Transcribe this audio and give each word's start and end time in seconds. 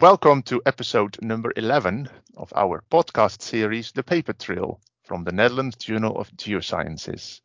Welcome 0.00 0.42
to 0.46 0.60
episode 0.66 1.16
number 1.22 1.52
11 1.54 2.08
of 2.36 2.52
our 2.56 2.82
podcast 2.90 3.42
series, 3.42 3.92
The 3.92 4.02
Paper 4.02 4.32
Trail, 4.32 4.80
from 5.04 5.22
the 5.22 5.30
Netherlands 5.30 5.76
Journal 5.76 6.18
of 6.18 6.32
Geosciences. 6.32 7.40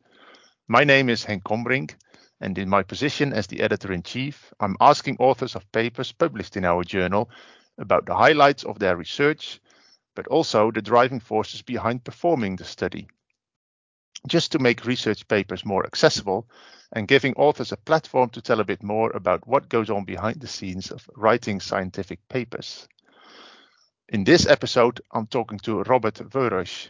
My 0.66 0.82
name 0.82 1.08
is 1.08 1.24
Henk 1.24 1.44
Kombrink, 1.44 1.94
and 2.40 2.58
in 2.58 2.68
my 2.68 2.82
position 2.82 3.32
as 3.32 3.46
the 3.46 3.60
editor 3.60 3.92
in 3.92 4.02
chief, 4.02 4.52
I'm 4.58 4.74
asking 4.80 5.18
authors 5.20 5.54
of 5.54 5.70
papers 5.70 6.10
published 6.10 6.56
in 6.56 6.64
our 6.64 6.82
journal 6.82 7.30
about 7.78 8.06
the 8.06 8.16
highlights 8.16 8.64
of 8.64 8.80
their 8.80 8.96
research, 8.96 9.60
but 10.16 10.26
also 10.26 10.72
the 10.72 10.82
driving 10.82 11.20
forces 11.20 11.62
behind 11.62 12.02
performing 12.02 12.56
the 12.56 12.64
study. 12.64 13.06
Just 14.26 14.52
to 14.52 14.58
make 14.58 14.84
research 14.84 15.26
papers 15.28 15.64
more 15.64 15.86
accessible 15.86 16.48
and 16.92 17.08
giving 17.08 17.34
authors 17.34 17.72
a 17.72 17.76
platform 17.76 18.30
to 18.30 18.42
tell 18.42 18.60
a 18.60 18.64
bit 18.64 18.82
more 18.82 19.10
about 19.12 19.46
what 19.46 19.68
goes 19.68 19.90
on 19.90 20.04
behind 20.04 20.40
the 20.40 20.46
scenes 20.46 20.90
of 20.90 21.08
writing 21.16 21.60
scientific 21.60 22.20
papers. 22.28 22.88
In 24.08 24.24
this 24.24 24.46
episode, 24.46 25.00
I'm 25.12 25.26
talking 25.26 25.58
to 25.60 25.82
Robert 25.82 26.16
Vörös. 26.16 26.88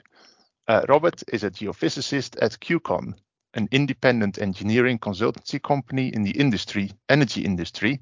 Uh, 0.67 0.83
Robert 0.89 1.23
is 1.33 1.45
a 1.45 1.51
geophysicist 1.51 2.37
at 2.41 2.59
QCON, 2.61 3.15
an 3.55 3.69
independent 3.71 4.39
engineering 4.39 4.99
consultancy 4.99 5.63
company 5.63 6.09
in 6.15 6.23
the 6.23 6.31
industry, 6.31 6.93
energy 7.09 7.45
industry, 7.45 8.01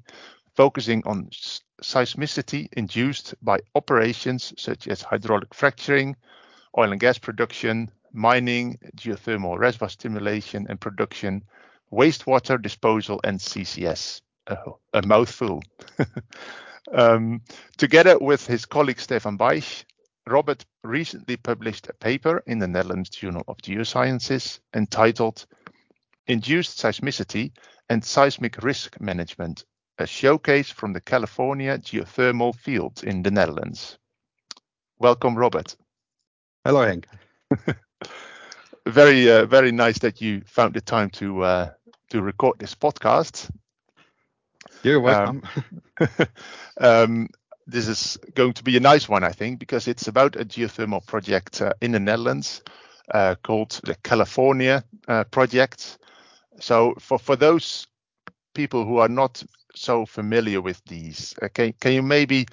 focusing 0.55 1.03
on 1.05 1.29
seismicity 1.81 2.69
induced 2.73 3.35
by 3.41 3.59
operations 3.75 4.53
such 4.57 4.87
as 4.87 5.01
hydraulic 5.01 5.53
fracturing, 5.53 6.15
oil 6.77 6.91
and 6.91 7.01
gas 7.01 7.17
production, 7.17 7.91
mining, 8.13 8.77
geothermal 8.95 9.57
reservoir 9.57 9.89
stimulation 9.89 10.65
and 10.69 10.79
production, 10.79 11.43
wastewater 11.91 12.61
disposal, 12.61 13.19
and 13.23 13.39
CCS. 13.39 14.21
A, 14.47 14.57
a 14.93 15.05
mouthful. 15.05 15.61
um, 16.93 17.41
together 17.77 18.17
with 18.19 18.45
his 18.47 18.65
colleague 18.65 18.99
Stefan 18.99 19.37
Baisch, 19.37 19.83
Robert 20.27 20.65
recently 20.83 21.37
published 21.37 21.87
a 21.89 21.93
paper 21.93 22.43
in 22.45 22.59
the 22.59 22.67
Netherlands 22.67 23.09
Journal 23.09 23.43
of 23.47 23.57
Geosciences 23.57 24.59
entitled 24.75 25.45
Induced 26.27 26.77
Seismicity 26.77 27.51
and 27.89 28.03
Seismic 28.03 28.61
Risk 28.61 29.01
Management, 29.01 29.65
a 29.97 30.05
showcase 30.05 30.69
from 30.69 30.93
the 30.93 31.01
Californië 31.01 31.79
geothermal 31.81 32.55
field 32.55 33.03
in 33.03 33.23
the 33.23 33.31
Netherlands. 33.31 33.97
Welcome, 34.99 35.35
Robert. 35.35 35.75
Hello, 36.63 36.81
Henk. 36.85 37.05
very, 38.89 39.31
uh, 39.31 39.45
very 39.45 39.71
nice 39.71 39.99
that 39.99 40.21
you 40.21 40.41
found 40.45 40.73
the 40.73 40.81
time 40.81 41.09
to 41.11 41.43
uh, 41.43 41.69
to 42.09 42.21
record 42.21 42.59
this 42.59 42.75
podcast. 42.75 43.49
You're 44.83 44.99
welcome. 44.99 45.43
Um, 45.99 46.07
um, 46.79 47.27
this 47.67 47.87
is 47.87 48.17
going 48.33 48.53
to 48.53 48.63
be 48.63 48.77
a 48.77 48.79
nice 48.79 49.07
one, 49.07 49.23
I 49.23 49.31
think, 49.31 49.59
because 49.59 49.87
it's 49.87 50.07
about 50.07 50.35
a 50.35 50.45
geothermal 50.45 51.05
project 51.05 51.61
uh, 51.61 51.73
in 51.81 51.91
the 51.91 51.99
Netherlands 51.99 52.61
uh, 53.13 53.35
called 53.43 53.79
the 53.83 53.95
California 53.95 54.83
uh, 55.07 55.23
project. 55.25 55.97
So, 56.59 56.95
for 56.99 57.19
for 57.19 57.35
those 57.35 57.87
people 58.53 58.85
who 58.85 58.97
are 58.97 59.09
not 59.09 59.43
so 59.75 60.05
familiar 60.05 60.61
with 60.61 60.81
these, 60.85 61.33
uh, 61.41 61.47
can 61.53 61.73
can 61.79 61.93
you 61.93 62.01
maybe 62.01 62.47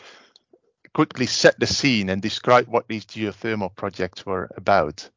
quickly 0.95 1.27
set 1.27 1.59
the 1.59 1.67
scene 1.67 2.09
and 2.09 2.23
describe 2.23 2.67
what 2.69 2.89
these 2.89 3.07
geothermal 3.07 3.75
projects 3.75 4.25
were 4.27 4.51
about? 4.57 5.11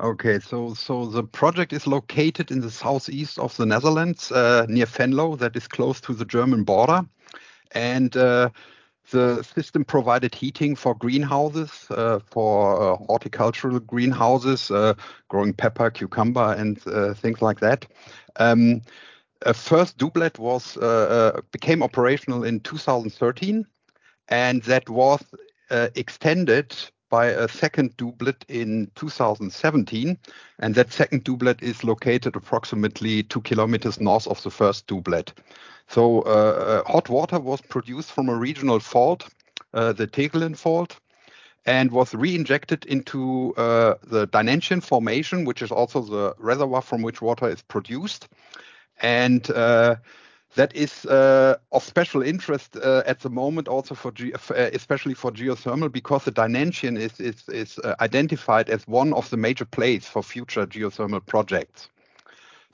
Okay, 0.00 0.38
so 0.38 0.72
so 0.72 1.04
the 1.04 1.22
project 1.22 1.72
is 1.72 1.86
located 1.86 2.50
in 2.50 2.60
the 2.60 2.70
southeast 2.70 3.38
of 3.38 3.54
the 3.58 3.66
Netherlands, 3.66 4.32
uh, 4.32 4.64
near 4.66 4.86
Venlo, 4.86 5.36
that 5.36 5.54
is 5.54 5.68
close 5.68 6.00
to 6.00 6.14
the 6.14 6.24
German 6.24 6.64
border, 6.64 7.02
and 7.72 8.16
uh, 8.16 8.48
the 9.10 9.42
system 9.42 9.84
provided 9.84 10.34
heating 10.34 10.76
for 10.76 10.94
greenhouses, 10.94 11.86
uh, 11.90 12.20
for 12.24 12.80
uh, 12.80 12.96
horticultural 13.06 13.80
greenhouses, 13.80 14.70
uh, 14.70 14.94
growing 15.28 15.52
pepper, 15.52 15.90
cucumber, 15.90 16.54
and 16.56 16.80
uh, 16.86 17.12
things 17.12 17.42
like 17.42 17.60
that. 17.60 17.84
Um, 18.36 18.80
a 19.44 19.52
first 19.52 19.98
doublet 19.98 20.38
was 20.38 20.78
became 21.50 21.82
operational 21.82 22.44
in 22.44 22.60
2013, 22.60 23.66
and 24.28 24.62
that 24.62 24.88
was 24.88 25.22
extended 25.94 26.74
by 27.12 27.26
a 27.26 27.46
second 27.46 27.94
doublet 27.98 28.42
in 28.48 28.90
2017, 28.94 30.16
and 30.60 30.74
that 30.74 30.90
second 30.90 31.24
doublet 31.24 31.62
is 31.62 31.84
located 31.84 32.34
approximately 32.34 33.22
two 33.22 33.42
kilometers 33.42 34.00
north 34.00 34.26
of 34.26 34.42
the 34.42 34.50
first 34.50 34.86
doublet. 34.86 35.30
So 35.88 36.22
uh, 36.22 36.82
uh, 36.86 36.90
hot 36.90 37.10
water 37.10 37.38
was 37.38 37.60
produced 37.60 38.12
from 38.12 38.30
a 38.30 38.34
regional 38.34 38.80
fault, 38.80 39.28
uh, 39.74 39.92
the 39.92 40.06
Tegelen 40.06 40.56
fault, 40.56 40.98
and 41.66 41.90
was 41.90 42.14
re-injected 42.14 42.86
into 42.86 43.52
uh, 43.58 43.96
the 44.04 44.26
Dinantian 44.28 44.82
formation, 44.82 45.44
which 45.44 45.60
is 45.60 45.70
also 45.70 46.00
the 46.00 46.34
reservoir 46.38 46.80
from 46.80 47.02
which 47.02 47.20
water 47.20 47.46
is 47.46 47.60
produced. 47.60 48.28
And 49.02 49.50
uh, 49.50 49.96
that 50.54 50.74
is 50.76 51.06
uh, 51.06 51.56
of 51.72 51.82
special 51.82 52.22
interest 52.22 52.76
uh, 52.76 53.02
at 53.06 53.20
the 53.20 53.30
moment 53.30 53.68
also 53.68 53.94
for 53.94 54.12
ge- 54.12 54.32
uh, 54.34 54.70
especially 54.72 55.14
for 55.14 55.30
geothermal 55.30 55.90
because 55.90 56.24
the 56.24 56.32
Dinantian 56.32 56.98
is 56.98 57.18
is, 57.20 57.48
is 57.48 57.78
uh, 57.78 57.94
identified 58.00 58.68
as 58.68 58.86
one 58.86 59.12
of 59.14 59.30
the 59.30 59.36
major 59.36 59.64
plays 59.64 60.06
for 60.06 60.22
future 60.22 60.66
geothermal 60.66 61.24
projects. 61.24 61.88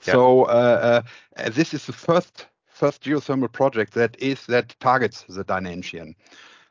Yeah. 0.05 0.13
So 0.13 0.43
uh, 0.45 1.01
uh, 1.37 1.49
this 1.49 1.73
is 1.73 1.85
the 1.85 1.93
first 1.93 2.47
first 2.67 3.03
geothermal 3.03 3.51
project 3.51 3.93
that 3.93 4.15
is 4.19 4.45
that 4.47 4.75
targets 4.79 5.23
the 5.29 5.45
Dinantian. 5.45 6.15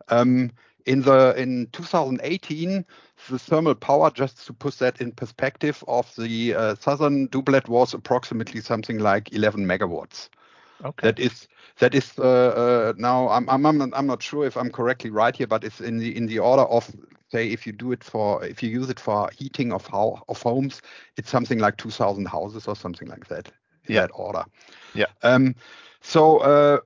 Um, 0.08 0.50
in 0.86 1.02
the 1.02 1.34
in 1.36 1.68
2018, 1.72 2.84
the 3.28 3.38
thermal 3.38 3.74
power, 3.74 4.10
just 4.10 4.46
to 4.46 4.54
put 4.54 4.78
that 4.78 5.02
in 5.02 5.12
perspective, 5.12 5.84
of 5.86 6.10
the 6.16 6.54
southern 6.80 7.26
doublet 7.26 7.68
was 7.68 7.92
approximately 7.92 8.62
something 8.62 8.98
like 8.98 9.30
11 9.34 9.66
megawatts. 9.66 10.30
Okay. 10.84 11.08
That 11.08 11.18
is 11.18 11.48
that 11.78 11.94
is 11.94 12.12
uh, 12.18 12.22
uh, 12.22 12.92
now 12.96 13.28
I'm 13.28 13.48
I'm 13.48 13.66
I'm 13.66 14.06
not 14.06 14.22
sure 14.22 14.46
if 14.46 14.56
I'm 14.56 14.70
correctly 14.70 15.10
right 15.10 15.34
here, 15.34 15.46
but 15.46 15.64
it's 15.64 15.80
in 15.80 15.98
the 15.98 16.16
in 16.16 16.26
the 16.26 16.38
order 16.38 16.62
of 16.62 16.90
say 17.30 17.48
if 17.48 17.66
you 17.66 17.72
do 17.72 17.92
it 17.92 18.04
for 18.04 18.44
if 18.44 18.62
you 18.62 18.70
use 18.70 18.88
it 18.88 19.00
for 19.00 19.28
heating 19.36 19.72
of 19.72 19.86
how 19.86 20.22
of 20.28 20.40
homes, 20.40 20.80
it's 21.16 21.30
something 21.30 21.58
like 21.58 21.76
2,000 21.76 22.26
houses 22.26 22.68
or 22.68 22.76
something 22.76 23.08
like 23.08 23.26
that. 23.28 23.48
In 23.86 23.94
yeah. 23.94 24.00
that 24.02 24.10
order. 24.14 24.44
Yeah. 24.94 25.06
Um. 25.22 25.54
So 26.00 26.38
uh, 26.38 26.78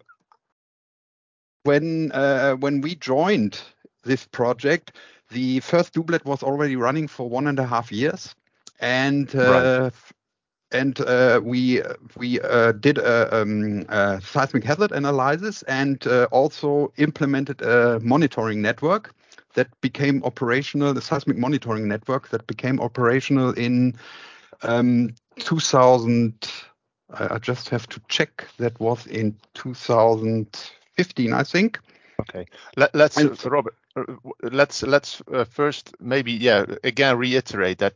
when 1.65 2.13
uh, 2.13 2.55
when 2.55 2.81
we 2.81 2.95
joined 2.95 3.61
this 4.05 4.27
project, 4.27 4.97
the 5.31 5.61
first 5.61 5.93
doublet 5.93 6.25
was 6.25 6.43
already 6.43 6.77
running 6.77 7.09
for 7.09 7.29
one 7.29 7.47
and 7.47 7.59
a 7.59 7.67
half 7.67 7.93
years, 7.93 8.35
and 8.81 9.35
uh, 9.35 9.91
right 9.91 9.93
and 10.73 11.01
uh, 11.01 11.41
we 11.43 11.83
we 12.17 12.41
uh, 12.41 12.73
did 12.73 12.99
a, 12.99 13.43
um, 13.43 13.85
a, 13.89 14.21
seismic 14.21 14.65
hazard 14.65 14.93
analysis 14.93 15.63
and 15.63 16.07
uh, 16.07 16.27
also 16.33 16.93
implemented 16.97 17.63
a 17.63 18.01
monitoring 18.01 18.63
network 18.63 19.15
that 19.55 19.69
became 19.81 20.23
operational. 20.25 20.95
The 20.95 21.03
seismic 21.03 21.37
monitoring 21.37 21.87
network 21.89 22.29
that 22.31 22.47
became 22.47 22.81
operational 22.81 23.51
in 23.53 23.95
um, 24.63 25.15
2000. 25.39 26.51
I 27.15 27.39
just 27.39 27.69
have 27.69 27.87
to 27.89 28.01
check. 28.09 28.49
That 28.57 28.81
was 28.81 29.07
in 29.07 29.37
2015, 29.55 31.33
I 31.33 31.43
think. 31.43 31.79
Okay. 32.21 32.47
Let, 32.77 32.95
us 32.95 33.19
uh, 33.19 33.51
Robert. 33.51 33.75
Uh, 33.95 34.05
let's 34.43 34.83
let's 34.83 35.21
uh, 35.33 35.45
first 35.45 35.95
maybe 36.01 36.33
yeah 36.33 36.65
again 36.83 37.19
reiterate 37.19 37.79
that 37.79 37.95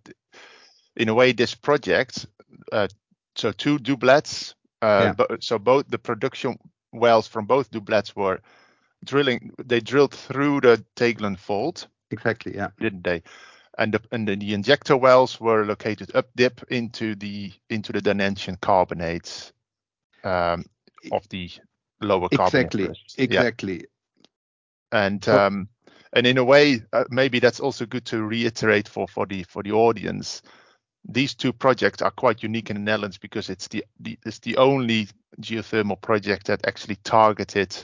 in 0.97 1.09
a 1.09 1.15
way 1.15 1.33
this 1.33 1.55
project 1.55 2.27
uh, 2.73 2.89
so 3.35 3.53
two 3.53 3.79
doublets. 3.79 4.55
Uh, 4.83 5.15
yeah. 5.19 5.37
so 5.41 5.59
both 5.59 5.89
the 5.89 5.99
production 5.99 6.59
wells 6.93 7.27
from 7.27 7.47
both 7.47 7.71
doublets 7.71 8.15
were 8.15 8.41
drilling. 9.05 9.53
They 9.65 9.81
drilled 9.81 10.15
through 10.15 10.61
the 10.61 10.85
Tegelen 10.97 11.39
fault. 11.39 11.89
Exactly. 12.11 12.55
Yeah. 12.55 12.69
Didn't 12.79 13.05
they? 13.05 13.23
And 13.79 13.93
the, 13.93 14.01
and 14.11 14.27
then 14.27 14.39
the 14.39 14.55
injector 14.55 14.97
wells 14.97 15.39
were 15.41 15.65
located 15.65 16.15
up 16.15 16.29
dip 16.35 16.63
into 16.71 17.15
the 17.15 17.53
into 17.69 17.93
the 17.93 18.01
Dinantian 18.01 18.59
carbonates 18.61 19.53
um, 20.25 20.65
of 21.13 21.29
the 21.29 21.51
lower 22.01 22.29
carbon. 22.29 22.61
exactly 22.61 22.89
exactly 23.19 23.75
yeah. 24.93 25.07
and 25.07 25.29
um, 25.29 25.69
and 26.13 26.27
in 26.27 26.39
a 26.39 26.45
way 26.45 26.83
uh, 26.93 27.05
maybe 27.11 27.39
that's 27.39 27.61
also 27.61 27.87
good 27.87 28.05
to 28.07 28.23
reiterate 28.23 28.89
for 28.89 29.07
for 29.09 29.27
the 29.27 29.43
for 29.45 29.63
the 29.63 29.73
audience 29.73 30.43
these 31.09 31.35
two 31.35 31.53
projects 31.53 32.03
are 32.03 32.11
quite 32.11 32.43
unique 32.43 32.71
in 32.71 32.77
the 32.77 32.83
Netherlands 32.83 33.19
because 33.19 33.51
it's 33.51 33.69
the, 33.69 33.85
the 34.01 34.19
it's 34.25 34.41
the 34.41 34.57
only 34.57 35.09
geothermal 35.41 36.01
project 36.01 36.47
that 36.47 36.67
actually 36.67 36.97
targeted 36.97 37.77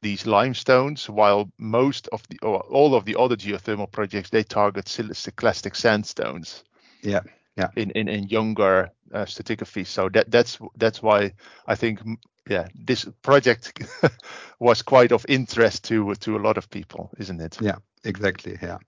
these 0.00 0.26
limestones, 0.26 1.08
while 1.08 1.50
most 1.58 2.08
of 2.08 2.22
the 2.28 2.38
or 2.42 2.60
all 2.60 2.94
of 2.94 3.04
the 3.04 3.16
other 3.18 3.36
geothermal 3.36 3.90
projects 3.90 4.30
they 4.30 4.42
target 4.42 4.86
siliciclastic 4.86 5.76
sandstones. 5.76 6.64
Yeah, 7.02 7.20
yeah. 7.56 7.68
In 7.76 7.90
in, 7.92 8.08
in 8.08 8.28
younger 8.28 8.90
uh, 9.12 9.24
stratigraphy, 9.24 9.86
so 9.86 10.08
that 10.10 10.30
that's 10.30 10.58
that's 10.76 11.02
why 11.02 11.32
I 11.66 11.74
think 11.74 12.00
yeah, 12.48 12.68
this 12.74 13.06
project 13.22 13.80
was 14.58 14.82
quite 14.82 15.12
of 15.12 15.24
interest 15.28 15.84
to 15.84 16.14
to 16.14 16.36
a 16.36 16.42
lot 16.42 16.58
of 16.58 16.70
people, 16.70 17.10
isn't 17.18 17.40
it? 17.40 17.58
Yeah, 17.60 17.76
exactly. 18.04 18.58
Yeah. 18.62 18.78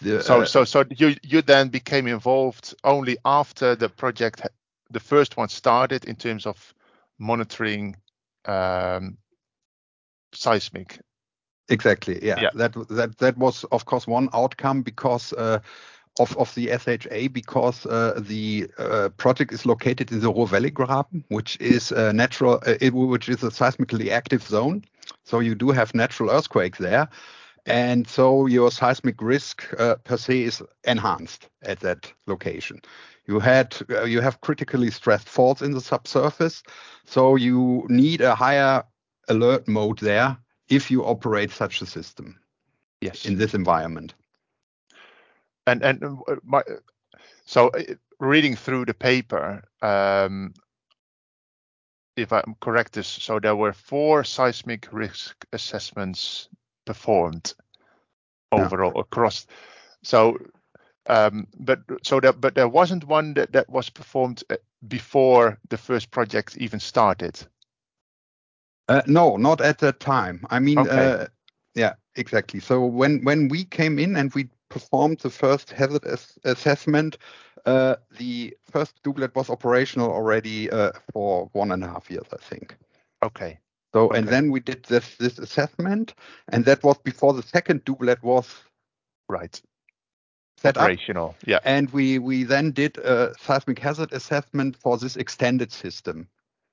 The, 0.00 0.22
so 0.22 0.42
uh, 0.42 0.44
so 0.44 0.64
so 0.64 0.84
you 0.90 1.16
you 1.22 1.42
then 1.42 1.68
became 1.68 2.06
involved 2.06 2.74
only 2.84 3.16
after 3.24 3.74
the 3.74 3.88
project, 3.88 4.42
the 4.90 5.00
first 5.00 5.36
one 5.36 5.48
started 5.48 6.04
in 6.04 6.16
terms 6.16 6.46
of 6.46 6.74
monitoring 7.18 7.96
um, 8.44 9.16
seismic. 10.32 11.00
Exactly. 11.68 12.24
Yeah. 12.24 12.40
yeah. 12.40 12.50
That 12.54 12.74
that 12.90 13.18
that 13.18 13.38
was 13.38 13.64
of 13.64 13.84
course 13.84 14.06
one 14.06 14.28
outcome 14.32 14.82
because. 14.82 15.32
Uh, 15.32 15.60
of, 16.18 16.36
of 16.38 16.54
the 16.54 16.68
SHA 16.68 17.28
because 17.32 17.84
uh, 17.84 18.14
the 18.16 18.70
uh, 18.78 19.10
project 19.18 19.52
is 19.52 19.66
located 19.66 20.10
in 20.12 20.20
the 20.20 20.32
Roer 20.32 20.46
Valley 20.46 20.70
Graben, 20.70 21.22
which 21.28 21.58
is 21.60 21.92
a 21.92 22.10
natural, 22.12 22.54
uh, 22.66 22.74
it, 22.80 22.94
which 22.94 23.28
is 23.28 23.42
a 23.42 23.50
seismically 23.50 24.10
active 24.10 24.42
zone. 24.42 24.82
So 25.24 25.40
you 25.40 25.54
do 25.54 25.72
have 25.72 25.94
natural 25.94 26.30
earthquakes 26.30 26.78
there, 26.78 27.08
and 27.66 28.08
so 28.08 28.46
your 28.46 28.70
seismic 28.70 29.20
risk 29.20 29.64
uh, 29.78 29.96
per 29.96 30.16
se 30.16 30.42
is 30.42 30.62
enhanced 30.84 31.48
at 31.62 31.80
that 31.80 32.12
location. 32.26 32.80
You 33.26 33.40
had 33.40 33.76
uh, 33.90 34.04
you 34.04 34.20
have 34.20 34.40
critically 34.40 34.90
stressed 34.90 35.28
faults 35.28 35.62
in 35.62 35.72
the 35.72 35.80
subsurface, 35.80 36.62
so 37.04 37.36
you 37.36 37.86
need 37.88 38.20
a 38.20 38.34
higher 38.34 38.84
alert 39.28 39.68
mode 39.68 39.98
there 39.98 40.36
if 40.68 40.90
you 40.90 41.04
operate 41.04 41.50
such 41.50 41.82
a 41.82 41.86
system. 41.86 42.38
Yes. 43.00 43.26
In 43.26 43.36
this 43.36 43.54
environment 43.54 44.14
and 45.66 45.82
and 45.82 46.02
uh, 46.02 46.36
my, 46.42 46.62
so 47.44 47.68
uh, 47.68 47.82
reading 48.20 48.56
through 48.56 48.86
the 48.86 48.94
paper, 48.94 49.62
um, 49.82 50.54
if 52.16 52.32
I'm 52.32 52.56
correct, 52.60 52.94
this 52.94 53.08
so 53.08 53.38
there 53.40 53.56
were 53.56 53.72
four 53.72 54.24
seismic 54.24 54.88
risk 54.92 55.44
assessments 55.52 56.48
performed 56.86 57.54
overall 58.52 58.92
yeah. 58.94 59.00
across. 59.02 59.46
So, 60.02 60.38
um, 61.06 61.46
but 61.58 61.80
so 62.02 62.20
that 62.20 62.40
but 62.40 62.54
there 62.54 62.68
wasn't 62.68 63.04
one 63.04 63.34
that 63.34 63.52
that 63.52 63.68
was 63.68 63.90
performed 63.90 64.42
uh, 64.50 64.56
before 64.88 65.58
the 65.68 65.76
first 65.76 66.10
project 66.10 66.56
even 66.56 66.80
started. 66.80 67.38
Uh, 68.88 69.02
no, 69.06 69.36
not 69.36 69.60
at 69.60 69.78
that 69.78 70.00
time. 70.00 70.46
I 70.50 70.60
mean, 70.60 70.78
okay. 70.78 70.90
uh, 70.90 71.26
yeah, 71.74 71.94
exactly. 72.14 72.60
So 72.60 72.84
when 72.84 73.24
when 73.24 73.48
we 73.48 73.64
came 73.64 73.98
in 73.98 74.16
and 74.16 74.32
we 74.34 74.48
performed 74.68 75.18
the 75.20 75.30
first 75.30 75.70
hazard 75.70 76.04
as- 76.04 76.38
assessment, 76.44 77.18
uh, 77.66 77.96
the 78.18 78.56
first 78.70 79.02
doublet 79.02 79.34
was 79.34 79.50
operational 79.50 80.10
already 80.12 80.70
uh, 80.70 80.92
for 81.12 81.48
one 81.52 81.72
and 81.72 81.84
a 81.84 81.88
half 81.88 82.10
years, 82.10 82.26
I 82.32 82.36
think. 82.36 82.76
Okay. 83.22 83.58
So 83.96 84.08
okay. 84.08 84.18
and 84.18 84.28
then 84.28 84.50
we 84.50 84.60
did 84.60 84.82
this 84.84 85.16
this 85.16 85.38
assessment, 85.38 86.12
and 86.48 86.66
that 86.66 86.84
was 86.84 86.98
before 86.98 87.32
the 87.32 87.42
second 87.42 87.82
doublet 87.86 88.22
was 88.22 88.46
right 89.26 89.58
set 90.58 90.76
operational. 90.76 91.28
Up. 91.30 91.36
Yeah. 91.46 91.60
And 91.64 91.88
we 91.92 92.18
we 92.18 92.44
then 92.44 92.72
did 92.72 92.98
a 92.98 93.34
seismic 93.40 93.78
hazard 93.78 94.12
assessment 94.12 94.76
for 94.76 94.98
this 94.98 95.16
extended 95.16 95.72
system. 95.72 96.28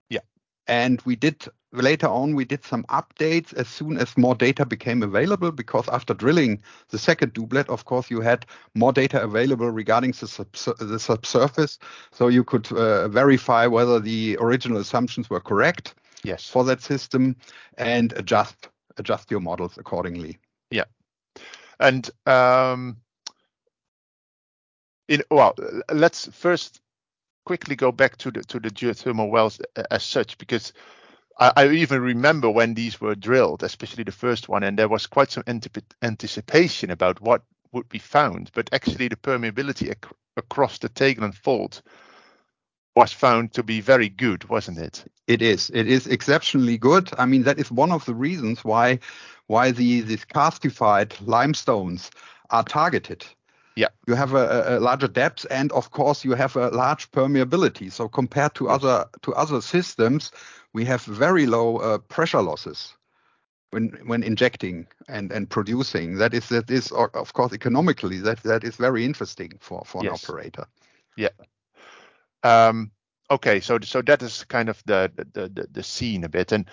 Yeah. 0.09 0.19
And 0.67 1.01
we 1.05 1.15
did 1.15 1.47
later 1.71 2.07
on 2.07 2.35
we 2.35 2.43
did 2.43 2.65
some 2.65 2.83
updates 2.89 3.53
as 3.53 3.69
soon 3.69 3.97
as 3.97 4.17
more 4.17 4.35
data 4.35 4.65
became 4.65 5.01
available 5.01 5.53
because 5.53 5.87
after 5.87 6.13
drilling 6.13 6.61
the 6.89 6.99
second 6.99 7.31
doublet 7.31 7.69
of 7.69 7.85
course 7.85 8.11
you 8.11 8.19
had 8.19 8.45
more 8.75 8.91
data 8.91 9.23
available 9.23 9.71
regarding 9.71 10.11
the, 10.11 10.75
the 10.79 10.99
subsurface 10.99 11.79
so 12.11 12.27
you 12.27 12.43
could 12.43 12.69
uh, 12.73 13.07
verify 13.07 13.65
whether 13.65 13.99
the 13.99 14.37
original 14.41 14.77
assumptions 14.77 15.29
were 15.29 15.39
correct 15.39 15.95
yes 16.23 16.47
for 16.49 16.63
that 16.63 16.81
system 16.81 17.35
and 17.77 18.13
adjust 18.13 18.69
adjust 18.97 19.31
your 19.31 19.39
models 19.39 19.77
accordingly 19.77 20.39
yeah 20.71 20.85
and 21.79 22.09
um 22.25 22.97
in 25.07 25.21
well 25.31 25.55
let's 25.91 26.27
first 26.27 26.81
quickly 27.45 27.75
go 27.75 27.91
back 27.91 28.17
to 28.17 28.31
the 28.31 28.41
to 28.43 28.59
the 28.59 28.69
geothermal 28.69 29.29
wells 29.29 29.59
as 29.91 30.03
such 30.03 30.37
because 30.37 30.73
I, 31.39 31.51
I, 31.57 31.67
even 31.69 32.01
remember 32.01 32.49
when 32.49 32.73
these 32.75 33.01
were 33.01 33.15
drilled, 33.15 33.63
especially 33.63 34.03
the 34.03 34.11
first 34.11 34.49
one, 34.49 34.63
and 34.63 34.77
there 34.77 34.87
was 34.89 35.07
quite 35.07 35.31
some 35.31 35.43
anticipation 36.03 36.91
about 36.91 37.21
what 37.21 37.43
would 37.71 37.89
be 37.89 37.99
found. 37.99 38.51
But 38.53 38.69
actually, 38.71 39.07
the 39.07 39.15
permeability 39.15 39.87
ac- 39.89 40.13
across 40.37 40.77
the 40.77 40.89
Tegelen 40.89 41.33
fault 41.33 41.81
was 42.95 43.11
found 43.11 43.53
to 43.53 43.63
be 43.63 43.81
very 43.81 44.09
good, 44.09 44.47
wasn't 44.49 44.77
it? 44.77 45.03
It 45.27 45.41
is. 45.41 45.71
It 45.73 45.87
is 45.87 46.07
exceptionally 46.07 46.77
good. 46.77 47.09
I 47.17 47.25
mean, 47.25 47.43
that 47.43 47.59
is 47.59 47.71
one 47.71 47.91
of 47.91 48.05
the 48.05 48.13
reasons 48.13 48.63
why 48.63 48.99
why 49.47 49.71
the 49.71 50.01
these 50.01 50.25
karstified 50.25 51.15
limestones 51.25 52.11
are 52.49 52.63
targeted. 52.63 53.25
Yeah. 53.75 53.87
You 54.07 54.13
have 54.13 54.33
a, 54.33 54.77
a, 54.77 54.79
larger 54.79 55.07
depth 55.07 55.47
and 55.49 55.71
of 55.71 55.89
course 55.89 56.23
you 56.23 56.33
have 56.35 56.55
a 56.55 56.69
large 56.69 57.09
permeability. 57.11 57.91
So 57.91 58.07
compared 58.07 58.53
to 58.55 58.69
other 58.69 59.05
to 59.23 59.33
other 59.33 59.61
systems, 59.61 60.31
we 60.73 60.85
have 60.85 61.01
very 61.03 61.47
low 61.47 61.77
uh, 61.77 61.97
pressure 61.97 62.41
losses 62.41 62.93
when 63.71 63.89
when 64.05 64.21
injecting 64.21 64.85
and 65.07 65.31
and 65.31 65.49
producing. 65.49 66.17
That 66.17 66.33
is 66.33 66.49
that 66.49 66.69
is 66.69 66.91
of 66.91 67.33
course 67.33 67.53
economically 67.53 68.19
that 68.19 68.43
that 68.43 68.63
is 68.63 68.75
very 68.75 69.03
interesting 69.03 69.53
for 69.59 69.83
for 69.85 70.03
yes. 70.03 70.11
an 70.11 70.29
operator. 70.29 70.65
Yeah. 71.17 71.29
Um, 72.43 72.91
okay, 73.31 73.59
so 73.59 73.79
so 73.81 74.01
that 74.01 74.21
is 74.21 74.43
kind 74.45 74.69
of 74.69 74.81
the, 74.85 75.11
the 75.15 75.49
the 75.49 75.67
the 75.71 75.83
scene 75.83 76.23
a 76.23 76.29
bit. 76.29 76.51
And 76.51 76.65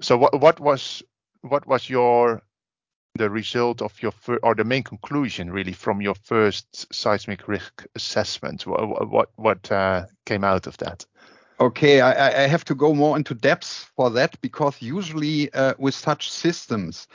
so 0.00 0.16
what 0.16 0.40
what 0.40 0.60
was 0.60 1.02
what 1.42 1.66
was 1.66 1.88
your 1.88 2.42
the 3.16 3.30
result 3.30 3.80
of 3.80 4.02
your 4.02 4.10
fir- 4.12 4.40
or 4.42 4.54
the 4.54 4.64
main 4.64 4.82
conclusion 4.82 5.50
really 5.50 5.72
from 5.72 6.00
your 6.00 6.14
first 6.14 6.92
seismic 6.92 7.48
risk 7.48 7.86
assessment? 7.94 8.66
What 8.66 9.08
what, 9.08 9.30
what 9.36 9.72
uh, 9.72 10.06
came 10.26 10.44
out 10.44 10.66
of 10.66 10.76
that? 10.78 11.06
Okay, 11.60 12.00
I, 12.00 12.42
I, 12.42 12.48
have 12.48 12.64
to 12.64 12.74
go 12.74 12.92
more 12.92 13.16
into 13.16 13.32
depth 13.32 13.88
for 13.94 14.10
that 14.10 14.40
because 14.40 14.82
usually 14.82 15.52
uh, 15.54 15.74
with 15.78 15.94
such 15.94 16.28
systems, 16.28 17.06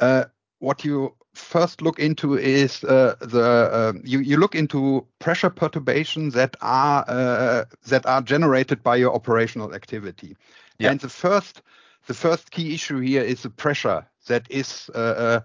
uh, 0.00 0.26
what 0.58 0.84
you 0.84 1.14
first 1.40 1.82
look 1.82 1.98
into 1.98 2.38
is 2.38 2.84
uh, 2.84 3.14
the 3.20 3.42
uh, 3.42 3.92
you, 4.04 4.20
you 4.20 4.36
look 4.36 4.54
into 4.54 5.06
pressure 5.18 5.50
perturbations 5.50 6.34
that 6.34 6.56
are 6.60 7.04
uh, 7.08 7.64
that 7.88 8.06
are 8.06 8.22
generated 8.22 8.82
by 8.82 8.96
your 8.96 9.14
operational 9.14 9.74
activity, 9.74 10.36
yeah. 10.78 10.90
and 10.90 11.00
the 11.00 11.08
first 11.08 11.62
the 12.06 12.14
first 12.14 12.50
key 12.50 12.74
issue 12.74 13.00
here 13.00 13.22
is 13.22 13.42
the 13.42 13.50
pressure 13.50 14.06
that 14.26 14.46
is 14.50 14.90
uh, 14.94 15.40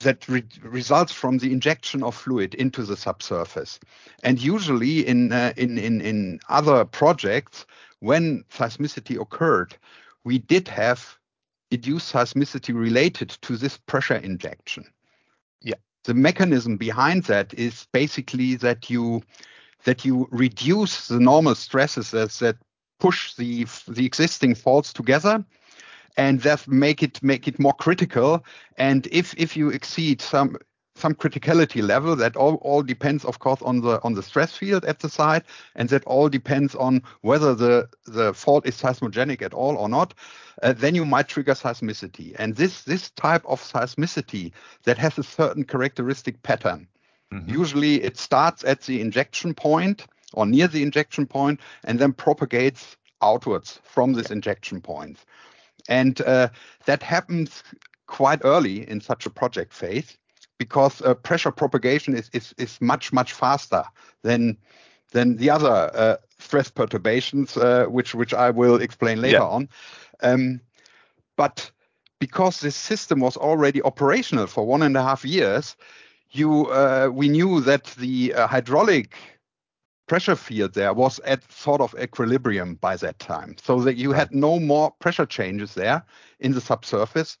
that 0.00 0.28
re- 0.28 0.44
results 0.62 1.12
from 1.12 1.38
the 1.38 1.52
injection 1.52 2.02
of 2.02 2.14
fluid 2.14 2.54
into 2.54 2.84
the 2.84 2.96
subsurface. 2.96 3.80
And 4.22 4.40
usually 4.40 5.06
in, 5.06 5.32
uh, 5.32 5.52
in, 5.56 5.78
in, 5.78 6.00
in 6.00 6.40
other 6.48 6.84
projects, 6.84 7.66
when 8.00 8.44
seismicity 8.50 9.20
occurred, 9.20 9.76
we 10.24 10.38
did 10.38 10.68
have 10.68 11.17
induced 11.70 12.12
seismicity 12.12 12.74
related 12.74 13.30
to 13.42 13.56
this 13.56 13.76
pressure 13.76 14.16
injection. 14.16 14.84
Yeah. 15.60 15.74
The 16.04 16.14
mechanism 16.14 16.76
behind 16.76 17.24
that 17.24 17.52
is 17.54 17.86
basically 17.92 18.56
that 18.56 18.88
you 18.88 19.22
that 19.84 20.04
you 20.04 20.28
reduce 20.32 21.08
the 21.08 21.20
normal 21.20 21.54
stresses 21.54 22.10
that, 22.10 22.30
that 22.32 22.56
push 22.98 23.34
the 23.34 23.66
the 23.86 24.06
existing 24.06 24.54
faults 24.54 24.92
together 24.92 25.44
and 26.16 26.40
that 26.40 26.66
make 26.66 27.02
it 27.02 27.22
make 27.22 27.46
it 27.46 27.58
more 27.58 27.74
critical. 27.74 28.44
And 28.76 29.06
if 29.10 29.34
if 29.36 29.56
you 29.56 29.70
exceed 29.70 30.20
some 30.20 30.56
some 30.98 31.14
criticality 31.14 31.82
level. 31.82 32.16
That 32.16 32.36
all, 32.36 32.56
all 32.56 32.82
depends 32.82 33.24
of 33.24 33.38
course 33.38 33.62
on 33.62 33.80
the 33.80 34.02
on 34.02 34.14
the 34.14 34.22
stress 34.22 34.56
field 34.56 34.84
at 34.84 35.00
the 35.00 35.08
site 35.08 35.44
and 35.74 35.88
that 35.88 36.04
all 36.04 36.28
depends 36.28 36.74
on 36.74 37.02
whether 37.22 37.54
the 37.54 37.88
the 38.06 38.34
fault 38.34 38.66
is 38.66 38.80
seismogenic 38.80 39.42
at 39.42 39.54
all 39.54 39.76
or 39.76 39.88
not. 39.88 40.14
Uh, 40.62 40.72
then 40.72 40.94
you 40.94 41.04
might 41.04 41.28
trigger 41.28 41.54
seismicity. 41.54 42.34
And 42.38 42.56
this 42.56 42.82
this 42.82 43.10
type 43.10 43.44
of 43.46 43.62
seismicity 43.62 44.52
that 44.84 44.98
has 44.98 45.18
a 45.18 45.22
certain 45.22 45.64
characteristic 45.64 46.42
pattern. 46.42 46.88
Mm-hmm. 47.32 47.50
usually 47.50 48.02
it 48.02 48.16
starts 48.16 48.64
at 48.64 48.80
the 48.80 49.02
injection 49.02 49.52
point 49.52 50.06
or 50.32 50.46
near 50.46 50.66
the 50.66 50.82
injection 50.82 51.26
point 51.26 51.60
and 51.84 51.98
then 51.98 52.14
propagates 52.14 52.96
outwards 53.20 53.80
from 53.84 54.14
this 54.14 54.30
injection 54.30 54.80
point. 54.80 55.18
And 55.90 56.20
uh, 56.22 56.48
that 56.86 57.02
happens 57.02 57.62
quite 58.06 58.40
early 58.44 58.88
in 58.88 59.00
such 59.00 59.26
a 59.26 59.30
project 59.30 59.74
phase 59.74 60.16
because 60.58 61.00
uh, 61.02 61.14
pressure 61.14 61.52
propagation 61.52 62.16
is, 62.16 62.30
is, 62.32 62.54
is 62.58 62.80
much, 62.80 63.12
much 63.12 63.32
faster 63.32 63.84
than, 64.22 64.56
than 65.12 65.36
the 65.36 65.50
other 65.50 65.90
uh, 65.94 66.16
stress 66.38 66.70
perturbations, 66.70 67.56
uh, 67.56 67.86
which, 67.88 68.14
which 68.14 68.34
I 68.34 68.50
will 68.50 68.76
explain 68.76 69.20
later 69.20 69.38
yeah. 69.38 69.44
on. 69.44 69.68
Um, 70.22 70.60
but 71.36 71.70
because 72.18 72.60
this 72.60 72.76
system 72.76 73.20
was 73.20 73.36
already 73.36 73.82
operational 73.82 74.46
for 74.46 74.66
one 74.66 74.82
and 74.82 74.96
a 74.96 75.02
half 75.02 75.24
years, 75.24 75.76
you 76.30 76.66
uh, 76.66 77.08
we 77.12 77.28
knew 77.28 77.60
that 77.60 77.84
the 77.98 78.34
uh, 78.34 78.46
hydraulic 78.46 79.16
pressure 80.06 80.36
field 80.36 80.74
there 80.74 80.92
was 80.92 81.20
at 81.20 81.50
sort 81.52 81.80
of 81.80 81.94
equilibrium 82.00 82.74
by 82.76 82.96
that 82.96 83.18
time, 83.18 83.56
so 83.62 83.80
that 83.80 83.96
you 83.96 84.12
had 84.12 84.34
no 84.34 84.58
more 84.58 84.90
pressure 84.98 85.26
changes 85.26 85.74
there 85.74 86.02
in 86.40 86.52
the 86.52 86.60
subsurface, 86.60 87.38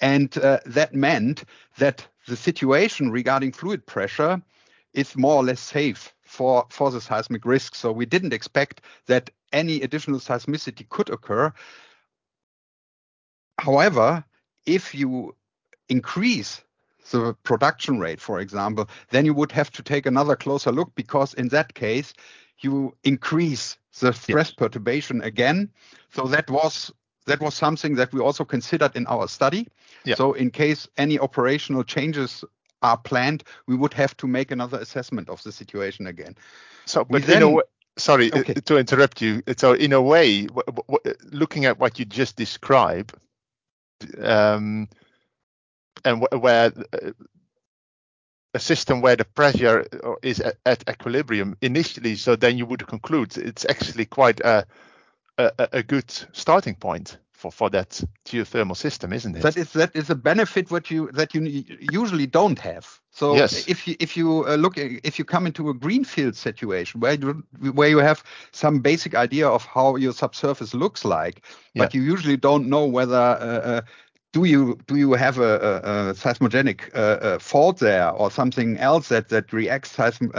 and 0.00 0.36
uh, 0.38 0.60
that 0.66 0.94
meant 0.94 1.44
that 1.78 2.06
the 2.26 2.36
situation 2.36 3.10
regarding 3.10 3.52
fluid 3.52 3.86
pressure 3.86 4.40
is 4.94 5.16
more 5.16 5.36
or 5.36 5.44
less 5.44 5.60
safe 5.60 6.14
for 6.22 6.66
for 6.70 6.90
the 6.90 7.00
seismic 7.00 7.44
risk. 7.44 7.74
So 7.74 7.92
we 7.92 8.06
didn't 8.06 8.32
expect 8.32 8.82
that 9.06 9.30
any 9.52 9.82
additional 9.82 10.20
seismicity 10.20 10.88
could 10.88 11.10
occur. 11.10 11.52
However, 13.58 14.24
if 14.66 14.94
you 14.94 15.34
increase 15.88 16.62
the 17.10 17.34
production 17.42 17.98
rate, 17.98 18.20
for 18.20 18.40
example, 18.40 18.88
then 19.10 19.26
you 19.26 19.34
would 19.34 19.52
have 19.52 19.70
to 19.72 19.82
take 19.82 20.06
another 20.06 20.36
closer 20.36 20.72
look 20.72 20.94
because 20.94 21.34
in 21.34 21.48
that 21.48 21.74
case, 21.74 22.14
you 22.60 22.96
increase 23.04 23.76
the 24.00 24.12
stress 24.12 24.48
yes. 24.48 24.54
perturbation 24.54 25.20
again. 25.22 25.68
So 26.14 26.26
that 26.28 26.48
was 26.50 26.92
that 27.26 27.40
was 27.40 27.54
something 27.54 27.94
that 27.96 28.12
we 28.12 28.20
also 28.20 28.44
considered 28.44 28.96
in 28.96 29.06
our 29.06 29.28
study. 29.28 29.68
Yeah. 30.04 30.16
So 30.16 30.32
in 30.32 30.50
case 30.50 30.88
any 30.96 31.18
operational 31.18 31.84
changes 31.84 32.44
are 32.82 32.96
planned, 32.96 33.44
we 33.66 33.76
would 33.76 33.94
have 33.94 34.16
to 34.18 34.26
make 34.26 34.50
another 34.50 34.78
assessment 34.78 35.28
of 35.28 35.42
the 35.42 35.52
situation 35.52 36.06
again. 36.06 36.34
So, 36.84 37.04
but 37.04 37.24
then, 37.24 37.42
in 37.42 37.58
a 37.58 37.62
sorry 37.96 38.32
okay. 38.32 38.54
to 38.54 38.76
interrupt 38.76 39.20
you. 39.20 39.42
So 39.56 39.72
in 39.72 39.92
a 39.92 40.02
way, 40.02 40.46
w- 40.46 40.64
w- 40.66 41.16
looking 41.30 41.64
at 41.66 41.78
what 41.78 41.98
you 41.98 42.04
just 42.04 42.36
described, 42.36 43.14
um, 44.20 44.88
and 46.04 46.22
w- 46.22 46.42
where 46.42 46.72
uh, 46.92 47.12
a 48.54 48.58
system 48.58 49.00
where 49.00 49.16
the 49.16 49.24
pressure 49.24 49.86
uh, 50.04 50.14
is 50.22 50.40
at, 50.40 50.56
at, 50.66 50.88
equilibrium 50.88 51.56
initially, 51.62 52.16
so 52.16 52.36
then 52.36 52.58
you 52.58 52.66
would 52.66 52.86
conclude 52.86 53.36
it's 53.36 53.64
actually 53.68 54.04
quite 54.04 54.40
a, 54.40 54.66
a, 55.38 55.68
a 55.72 55.82
good 55.82 56.10
starting 56.32 56.74
point 56.74 57.18
for, 57.42 57.50
for 57.50 57.70
that 57.70 58.02
geothermal 58.24 58.76
system, 58.76 59.12
isn't 59.12 59.36
it? 59.36 59.42
That 59.42 59.56
is 59.56 59.72
that 59.72 59.90
is 59.94 60.10
a 60.10 60.14
benefit 60.14 60.70
what 60.70 60.90
you 60.90 61.10
that 61.12 61.34
you 61.34 61.42
usually 61.90 62.26
don't 62.26 62.58
have. 62.60 63.00
So 63.10 63.34
yes. 63.34 63.68
if 63.68 63.88
you 63.88 63.96
if 63.98 64.16
you 64.16 64.46
uh, 64.46 64.54
look 64.54 64.78
if 64.78 65.18
you 65.18 65.24
come 65.24 65.46
into 65.46 65.68
a 65.68 65.74
greenfield 65.74 66.36
situation 66.36 67.00
where 67.00 67.14
you 67.14 67.44
where 67.72 67.88
you 67.88 67.98
have 67.98 68.22
some 68.52 68.78
basic 68.78 69.14
idea 69.14 69.48
of 69.48 69.64
how 69.64 69.96
your 69.96 70.12
subsurface 70.12 70.72
looks 70.72 71.04
like, 71.04 71.44
yeah. 71.74 71.84
but 71.84 71.94
you 71.94 72.02
usually 72.02 72.36
don't 72.36 72.68
know 72.68 72.86
whether 72.86 73.16
uh, 73.16 73.60
uh, 73.70 73.80
do 74.32 74.44
you 74.44 74.78
do 74.86 74.96
you 74.96 75.12
have 75.12 75.38
a, 75.38 75.52
a, 75.58 76.10
a 76.10 76.14
seismogenic 76.14 76.94
uh, 76.94 76.98
uh, 76.98 77.38
fault 77.38 77.80
there 77.80 78.10
or 78.10 78.30
something 78.30 78.78
else 78.78 79.08
that 79.08 79.28
that 79.30 79.52
reacts 79.52 79.96
seism, 79.96 80.30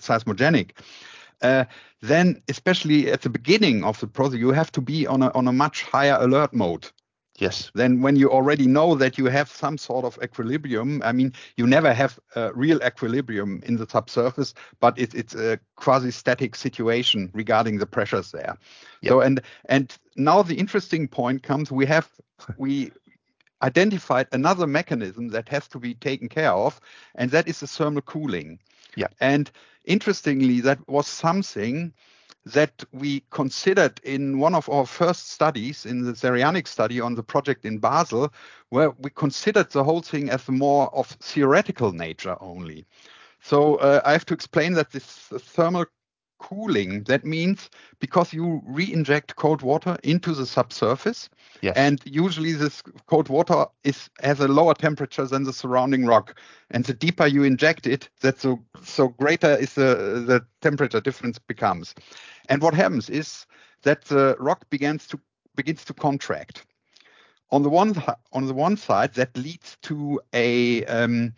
seismogenic? 0.00 0.70
Uh, 1.42 1.64
then, 2.02 2.42
especially 2.48 3.10
at 3.10 3.22
the 3.22 3.30
beginning 3.30 3.84
of 3.84 3.98
the 4.00 4.06
process, 4.06 4.38
you 4.38 4.52
have 4.52 4.72
to 4.72 4.80
be 4.80 5.06
on 5.06 5.22
a 5.22 5.30
on 5.34 5.48
a 5.48 5.52
much 5.52 5.82
higher 5.82 6.16
alert 6.20 6.52
mode. 6.52 6.86
Yes. 7.38 7.70
Then, 7.74 8.02
when 8.02 8.16
you 8.16 8.30
already 8.30 8.66
know 8.66 8.94
that 8.96 9.16
you 9.16 9.24
have 9.26 9.48
some 9.48 9.78
sort 9.78 10.04
of 10.04 10.18
equilibrium, 10.22 11.00
I 11.02 11.12
mean, 11.12 11.32
you 11.56 11.66
never 11.66 11.94
have 11.94 12.18
a 12.36 12.52
real 12.52 12.82
equilibrium 12.84 13.62
in 13.64 13.76
the 13.76 13.86
subsurface, 13.88 14.52
but 14.78 14.98
it, 14.98 15.14
it's 15.14 15.34
a 15.34 15.58
quasi-static 15.76 16.54
situation 16.54 17.30
regarding 17.32 17.78
the 17.78 17.86
pressures 17.86 18.30
there. 18.30 18.58
Yep. 19.00 19.10
So, 19.10 19.20
and 19.20 19.40
and 19.66 19.98
now 20.16 20.42
the 20.42 20.56
interesting 20.56 21.08
point 21.08 21.42
comes: 21.42 21.72
we 21.72 21.86
have 21.86 22.10
we 22.58 22.92
identified 23.62 24.26
another 24.32 24.66
mechanism 24.66 25.28
that 25.28 25.48
has 25.48 25.68
to 25.68 25.78
be 25.78 25.94
taken 25.94 26.28
care 26.28 26.52
of, 26.52 26.80
and 27.14 27.30
that 27.30 27.48
is 27.48 27.60
the 27.60 27.66
thermal 27.66 28.02
cooling. 28.02 28.58
Yeah. 28.96 29.08
And 29.20 29.50
interestingly, 29.84 30.60
that 30.60 30.78
was 30.88 31.06
something 31.06 31.92
that 32.46 32.84
we 32.92 33.22
considered 33.30 34.00
in 34.02 34.38
one 34.38 34.54
of 34.54 34.68
our 34.68 34.86
first 34.86 35.30
studies 35.30 35.84
in 35.84 36.04
the 36.04 36.12
SERIANEX 36.12 36.68
study 36.68 37.00
on 37.00 37.14
the 37.14 37.22
project 37.22 37.64
in 37.64 37.78
Basel, 37.78 38.32
where 38.70 38.90
we 38.98 39.10
considered 39.10 39.70
the 39.70 39.84
whole 39.84 40.00
thing 40.02 40.30
as 40.30 40.48
more 40.48 40.94
of 40.94 41.06
theoretical 41.20 41.92
nature 41.92 42.36
only. 42.40 42.86
So 43.42 43.76
uh, 43.76 44.00
I 44.04 44.12
have 44.12 44.24
to 44.26 44.34
explain 44.34 44.74
that 44.74 44.90
this 44.90 45.04
thermal 45.04 45.86
cooling. 46.40 47.04
That 47.04 47.24
means 47.24 47.70
because 48.00 48.32
you 48.32 48.62
re-inject 48.66 49.36
cold 49.36 49.62
water 49.62 49.96
into 50.02 50.34
the 50.34 50.46
subsurface, 50.46 51.28
yes. 51.60 51.76
and 51.76 52.00
usually 52.04 52.52
this 52.52 52.82
cold 53.06 53.28
water 53.28 53.66
is 53.84 54.10
has 54.22 54.40
a 54.40 54.48
lower 54.48 54.74
temperature 54.74 55.26
than 55.26 55.44
the 55.44 55.52
surrounding 55.52 56.06
rock, 56.06 56.38
and 56.70 56.84
the 56.84 56.94
deeper 56.94 57.26
you 57.26 57.44
inject 57.44 57.86
it, 57.86 58.08
that 58.20 58.40
so 58.40 58.58
so 58.82 59.08
greater 59.08 59.54
is 59.56 59.74
the 59.74 60.24
the 60.26 60.44
temperature 60.60 61.00
difference 61.00 61.38
becomes. 61.38 61.94
And 62.48 62.62
what 62.62 62.74
happens 62.74 63.08
is 63.08 63.46
that 63.82 64.04
the 64.06 64.36
rock 64.40 64.68
begins 64.70 65.06
to 65.08 65.20
begins 65.54 65.84
to 65.84 65.94
contract. 65.94 66.66
On 67.50 67.62
the 67.62 67.70
one 67.70 67.94
on 68.32 68.46
the 68.46 68.54
one 68.54 68.76
side, 68.76 69.14
that 69.14 69.36
leads 69.36 69.76
to 69.82 70.20
a 70.32 70.84
um, 70.86 71.34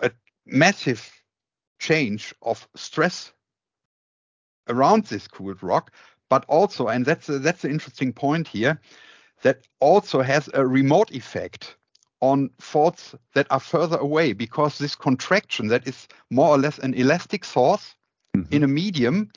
a 0.00 0.10
massive 0.46 1.10
change 1.78 2.34
of 2.42 2.68
stress 2.76 3.32
around 4.68 5.04
this 5.04 5.28
cooled 5.28 5.62
rock, 5.62 5.92
but 6.28 6.44
also, 6.48 6.88
and 6.88 7.04
that's 7.04 7.28
a, 7.28 7.38
that's 7.38 7.62
the 7.62 7.70
interesting 7.70 8.12
point 8.12 8.48
here, 8.48 8.80
that 9.42 9.66
also 9.80 10.22
has 10.22 10.48
a 10.54 10.66
remote 10.66 11.10
effect 11.12 11.76
on 12.20 12.48
faults 12.60 13.14
that 13.34 13.46
are 13.50 13.60
further 13.60 13.96
away 13.98 14.32
because 14.32 14.78
this 14.78 14.94
contraction 14.94 15.66
that 15.66 15.86
is 15.86 16.06
more 16.30 16.48
or 16.48 16.58
less 16.58 16.78
an 16.78 16.94
elastic 16.94 17.44
force 17.44 17.94
mm-hmm. 18.36 18.54
in 18.54 18.62
a 18.62 18.68
medium, 18.68 19.30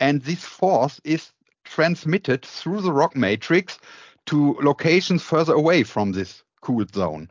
and 0.00 0.22
this 0.22 0.44
force 0.44 1.00
is 1.04 1.30
transmitted 1.64 2.44
through 2.44 2.80
the 2.80 2.92
rock 2.92 3.16
matrix 3.16 3.78
to 4.26 4.56
locations 4.60 5.22
further 5.22 5.54
away 5.54 5.84
from 5.84 6.12
this 6.12 6.42
cooled 6.60 6.92
zone. 6.94 7.30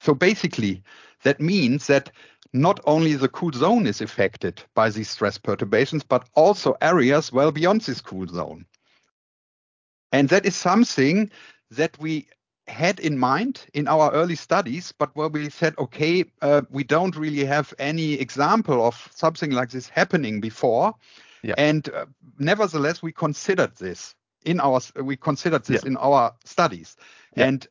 So 0.00 0.14
basically, 0.14 0.82
that 1.22 1.40
means 1.40 1.86
that 1.86 2.10
not 2.52 2.80
only 2.84 3.14
the 3.14 3.28
cool 3.28 3.52
zone 3.52 3.86
is 3.86 4.00
affected 4.00 4.62
by 4.74 4.90
these 4.90 5.10
stress 5.10 5.38
perturbations, 5.38 6.02
but 6.02 6.28
also 6.34 6.76
areas 6.80 7.32
well 7.32 7.52
beyond 7.52 7.82
this 7.82 8.00
cool 8.00 8.26
zone. 8.26 8.66
And 10.12 10.28
that 10.30 10.44
is 10.44 10.56
something 10.56 11.30
that 11.70 11.96
we 12.00 12.28
had 12.66 12.98
in 13.00 13.18
mind 13.18 13.66
in 13.74 13.88
our 13.88 14.12
early 14.12 14.34
studies, 14.34 14.92
but 14.92 15.14
where 15.14 15.28
we 15.28 15.50
said, 15.50 15.74
okay, 15.78 16.24
uh, 16.42 16.62
we 16.70 16.84
don't 16.84 17.16
really 17.16 17.44
have 17.44 17.72
any 17.78 18.14
example 18.14 18.84
of 18.84 19.08
something 19.14 19.50
like 19.50 19.70
this 19.70 19.88
happening 19.88 20.40
before. 20.40 20.94
Yeah. 21.42 21.54
And 21.58 21.88
uh, 21.90 22.06
nevertheless, 22.38 23.02
we 23.02 23.12
considered 23.12 23.76
this 23.76 24.14
in 24.44 24.60
our 24.60 24.80
we 24.96 25.16
considered 25.16 25.64
this 25.64 25.82
yeah. 25.82 25.90
in 25.90 25.96
our 25.98 26.34
studies, 26.44 26.96
yeah. 27.36 27.46
and 27.46 27.66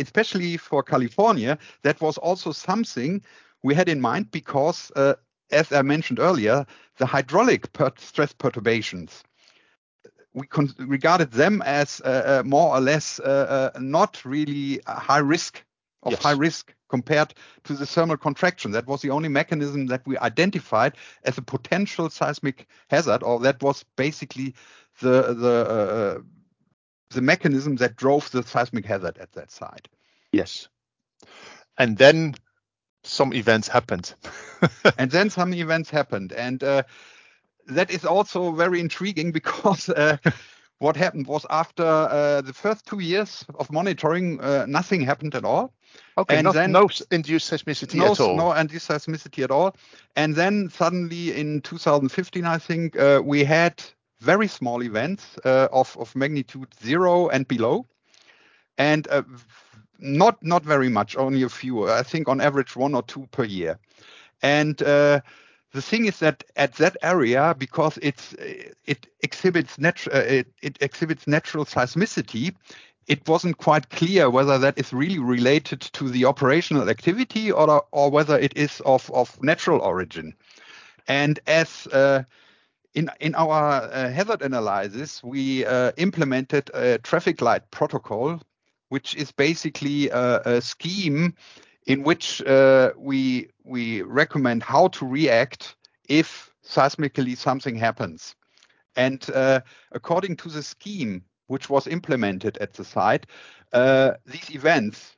especially 0.00 0.56
for 0.56 0.82
California, 0.82 1.56
that 1.82 2.00
was 2.00 2.18
also 2.18 2.50
something 2.52 3.22
we 3.64 3.74
had 3.74 3.88
in 3.88 4.00
mind 4.00 4.30
because, 4.30 4.92
uh, 4.94 5.14
as 5.50 5.72
I 5.72 5.82
mentioned 5.82 6.20
earlier, 6.20 6.66
the 6.98 7.06
hydraulic 7.06 7.72
per 7.72 7.90
stress 7.96 8.32
perturbations, 8.32 9.24
we 10.34 10.46
regarded 10.78 11.32
them 11.32 11.62
as 11.62 12.00
uh, 12.04 12.42
uh, 12.42 12.42
more 12.46 12.76
or 12.76 12.80
less 12.80 13.20
uh, 13.20 13.72
uh 13.74 13.78
not 13.78 14.24
really 14.24 14.80
high 14.86 15.18
risk 15.18 15.64
of 16.02 16.12
yes. 16.12 16.22
high 16.22 16.32
risk 16.32 16.74
compared 16.88 17.34
to 17.64 17.72
the 17.72 17.86
thermal 17.86 18.18
contraction. 18.18 18.72
That 18.72 18.86
was 18.86 19.00
the 19.00 19.10
only 19.10 19.28
mechanism 19.28 19.86
that 19.86 20.06
we 20.06 20.18
identified 20.18 20.96
as 21.24 21.38
a 21.38 21.42
potential 21.42 22.10
seismic 22.10 22.66
hazard, 22.90 23.22
or 23.22 23.40
that 23.40 23.62
was 23.62 23.84
basically 23.96 24.54
the 25.00 25.34
the 25.34 25.56
uh, 25.78 26.22
the 27.10 27.22
mechanism 27.22 27.76
that 27.76 27.96
drove 27.96 28.30
the 28.30 28.42
seismic 28.42 28.84
hazard 28.84 29.16
at 29.18 29.32
that 29.32 29.50
site. 29.50 29.88
Yes. 30.32 30.68
And 31.78 31.96
then 31.96 32.34
some 33.06 33.32
events 33.32 33.68
happened. 33.68 34.14
and 34.98 35.10
then 35.10 35.30
some 35.30 35.52
events 35.54 35.90
happened. 35.90 36.32
And 36.32 36.62
uh, 36.62 36.82
that 37.66 37.90
is 37.90 38.04
also 38.04 38.52
very 38.52 38.80
intriguing 38.80 39.32
because 39.32 39.88
uh, 39.88 40.16
what 40.78 40.96
happened 40.96 41.26
was 41.26 41.46
after 41.50 41.84
uh, 41.84 42.40
the 42.40 42.52
first 42.52 42.86
two 42.86 43.00
years 43.00 43.44
of 43.58 43.70
monitoring, 43.70 44.40
uh, 44.40 44.66
nothing 44.68 45.02
happened 45.02 45.34
at 45.34 45.44
all. 45.44 45.72
Okay, 46.18 46.36
and 46.36 46.44
not, 46.44 46.54
then, 46.54 46.72
no 46.72 46.88
induced 47.10 47.50
seismicity 47.50 47.94
no, 47.94 48.12
at 48.12 48.20
all. 48.20 48.36
No 48.36 48.52
induced 48.52 48.88
seismicity 48.88 49.44
at 49.44 49.50
all. 49.50 49.76
And 50.16 50.34
then 50.34 50.68
suddenly 50.70 51.36
in 51.36 51.60
2015, 51.60 52.44
I 52.44 52.58
think, 52.58 52.98
uh, 52.98 53.20
we 53.24 53.44
had 53.44 53.82
very 54.20 54.48
small 54.48 54.82
events 54.82 55.38
uh, 55.44 55.68
of, 55.70 55.96
of 55.98 56.14
magnitude 56.16 56.68
zero 56.82 57.28
and 57.28 57.46
below. 57.46 57.86
And 58.76 59.06
not 59.98 60.42
not 60.42 60.64
very 60.64 60.88
much, 60.88 61.16
only 61.16 61.42
a 61.42 61.48
few. 61.48 61.88
I 61.88 62.02
think 62.02 62.28
on 62.28 62.40
average 62.40 62.76
one 62.76 62.94
or 62.94 63.02
two 63.02 63.26
per 63.30 63.44
year. 63.44 63.78
And 64.42 64.82
uh, 64.82 65.20
the 65.72 65.82
thing 65.82 66.06
is 66.06 66.18
that 66.18 66.44
at 66.56 66.74
that 66.74 66.96
area, 67.02 67.54
because 67.58 67.98
it's 68.02 68.34
it 68.84 69.06
exhibits 69.20 69.78
natural 69.78 70.16
uh, 70.16 70.20
it, 70.20 70.46
it 70.62 70.78
exhibits 70.80 71.26
natural 71.26 71.64
seismicity, 71.64 72.54
it 73.06 73.28
wasn't 73.28 73.58
quite 73.58 73.90
clear 73.90 74.30
whether 74.30 74.58
that 74.58 74.78
is 74.78 74.92
really 74.92 75.18
related 75.18 75.80
to 75.80 76.08
the 76.08 76.24
operational 76.24 76.88
activity 76.88 77.52
or 77.52 77.84
or 77.92 78.10
whether 78.10 78.38
it 78.38 78.56
is 78.56 78.80
of 78.84 79.10
of 79.10 79.42
natural 79.42 79.80
origin. 79.80 80.34
And 81.06 81.38
as 81.46 81.86
uh, 81.88 82.22
in, 82.94 83.10
in 83.20 83.34
our 83.34 83.82
uh, 83.82 84.10
hazard 84.10 84.42
analysis, 84.42 85.22
we 85.22 85.66
uh, 85.66 85.92
implemented 85.96 86.70
a 86.72 86.98
traffic 86.98 87.42
light 87.42 87.70
protocol, 87.70 88.40
which 88.94 89.16
is 89.16 89.32
basically 89.32 90.08
a, 90.10 90.40
a 90.44 90.60
scheme 90.60 91.34
in 91.86 92.04
which 92.04 92.40
uh, 92.42 92.92
we 92.96 93.48
we 93.64 94.02
recommend 94.02 94.62
how 94.62 94.86
to 94.88 95.04
react 95.04 95.74
if 96.08 96.28
seismically 96.64 97.36
something 97.36 97.74
happens. 97.74 98.36
And 98.94 99.20
uh, 99.34 99.60
according 99.90 100.36
to 100.36 100.48
the 100.48 100.62
scheme 100.62 101.24
which 101.48 101.68
was 101.68 101.88
implemented 101.88 102.56
at 102.58 102.72
the 102.74 102.84
site, 102.84 103.26
uh, 103.72 104.12
these 104.26 104.54
events 104.54 105.16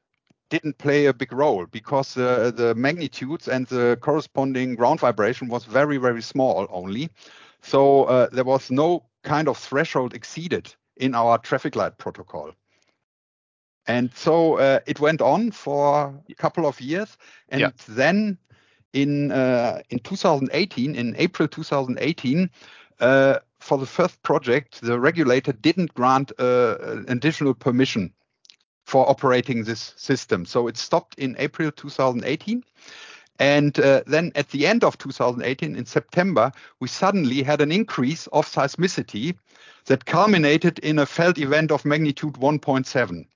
didn't 0.48 0.78
play 0.78 1.06
a 1.06 1.12
big 1.12 1.32
role 1.32 1.66
because 1.66 2.14
the 2.14 2.74
magnitudes 2.76 3.46
and 3.48 3.66
the 3.66 3.98
corresponding 4.00 4.76
ground 4.76 5.00
vibration 5.00 5.48
was 5.48 5.66
very, 5.66 5.98
very 5.98 6.22
small 6.22 6.66
only. 6.70 7.10
So 7.60 8.04
uh, 8.04 8.28
there 8.32 8.44
was 8.54 8.70
no 8.70 9.04
kind 9.22 9.48
of 9.48 9.58
threshold 9.58 10.14
exceeded 10.14 10.74
in 10.96 11.14
our 11.14 11.36
traffic 11.38 11.76
light 11.76 11.98
protocol. 11.98 12.52
And 13.86 14.10
so 14.14 14.58
uh, 14.58 14.80
it 14.86 15.00
went 15.00 15.22
on 15.22 15.50
for 15.52 16.14
a 16.28 16.34
couple 16.34 16.66
of 16.66 16.80
years. 16.80 17.16
And 17.48 17.60
yeah. 17.60 17.70
then 17.88 18.38
in 18.92 19.30
uh, 19.30 19.82
in 19.90 19.98
2018, 20.00 20.94
in 20.94 21.14
April 21.18 21.48
2018, 21.48 22.50
uh, 23.00 23.38
for 23.60 23.78
the 23.78 23.86
first 23.86 24.22
project, 24.22 24.80
the 24.80 24.98
regulator 24.98 25.52
didn't 25.52 25.94
grant 25.94 26.32
uh, 26.38 26.76
additional 27.08 27.54
permission 27.54 28.12
for 28.84 29.08
operating 29.08 29.64
this 29.64 29.94
system. 29.96 30.46
So 30.46 30.68
it 30.68 30.76
stopped 30.76 31.18
in 31.18 31.34
April 31.38 31.72
2018. 31.72 32.64
And 33.38 33.78
uh, 33.78 34.02
then 34.06 34.32
at 34.34 34.48
the 34.50 34.66
end 34.66 34.82
of 34.82 34.96
2018, 34.96 35.76
in 35.76 35.84
September, 35.84 36.52
we 36.80 36.88
suddenly 36.88 37.42
had 37.42 37.60
an 37.60 37.72
increase 37.72 38.28
of 38.28 38.46
seismicity 38.46 39.36
that 39.86 40.06
culminated 40.06 40.78
in 40.78 40.98
a 40.98 41.06
felt 41.06 41.38
event 41.38 41.70
of 41.70 41.84
magnitude 41.84 42.34
1.7. 42.34 43.26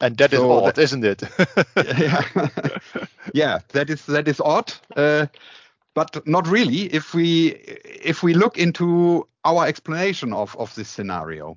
And 0.00 0.16
that 0.18 0.32
is 0.32 0.40
so 0.40 0.52
odd, 0.52 0.74
that, 0.74 0.78
isn't 0.78 1.04
it? 1.04 1.22
yeah. 1.76 2.22
yeah, 3.34 3.58
that 3.68 3.88
is 3.90 4.04
that 4.06 4.28
is 4.28 4.40
odd. 4.40 4.72
Uh, 4.94 5.26
but 5.94 6.26
not 6.26 6.46
really 6.46 6.92
if 6.94 7.14
we 7.14 7.48
if 8.04 8.22
we 8.22 8.34
look 8.34 8.58
into 8.58 9.26
our 9.44 9.66
explanation 9.66 10.32
of 10.32 10.54
of 10.56 10.74
this 10.74 10.88
scenario. 10.88 11.56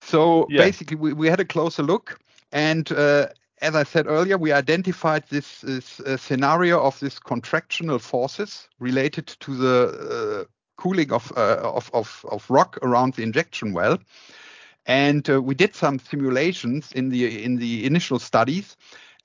So 0.00 0.48
yeah. 0.50 0.58
basically, 0.58 0.96
we, 0.96 1.12
we 1.12 1.28
had 1.28 1.38
a 1.38 1.44
closer 1.44 1.84
look, 1.84 2.18
and 2.50 2.90
uh, 2.90 3.28
as 3.62 3.76
I 3.76 3.84
said 3.84 4.06
earlier, 4.08 4.36
we 4.36 4.52
identified 4.52 5.24
this, 5.28 5.60
this 5.60 6.00
uh, 6.00 6.16
scenario 6.16 6.80
of 6.80 6.98
this 6.98 7.18
contractional 7.20 8.00
forces 8.00 8.68
related 8.80 9.28
to 9.28 9.54
the 9.54 10.44
uh, 10.44 10.44
cooling 10.76 11.12
of, 11.12 11.32
uh, 11.36 11.60
of, 11.62 11.88
of, 11.94 12.26
of 12.30 12.44
rock 12.50 12.78
around 12.82 13.14
the 13.14 13.22
injection 13.22 13.72
well. 13.72 13.98
And 14.86 15.28
uh, 15.30 15.40
we 15.40 15.54
did 15.54 15.74
some 15.74 15.98
simulations 15.98 16.92
in 16.92 17.08
the 17.10 17.44
in 17.44 17.56
the 17.56 17.86
initial 17.86 18.18
studies, 18.18 18.76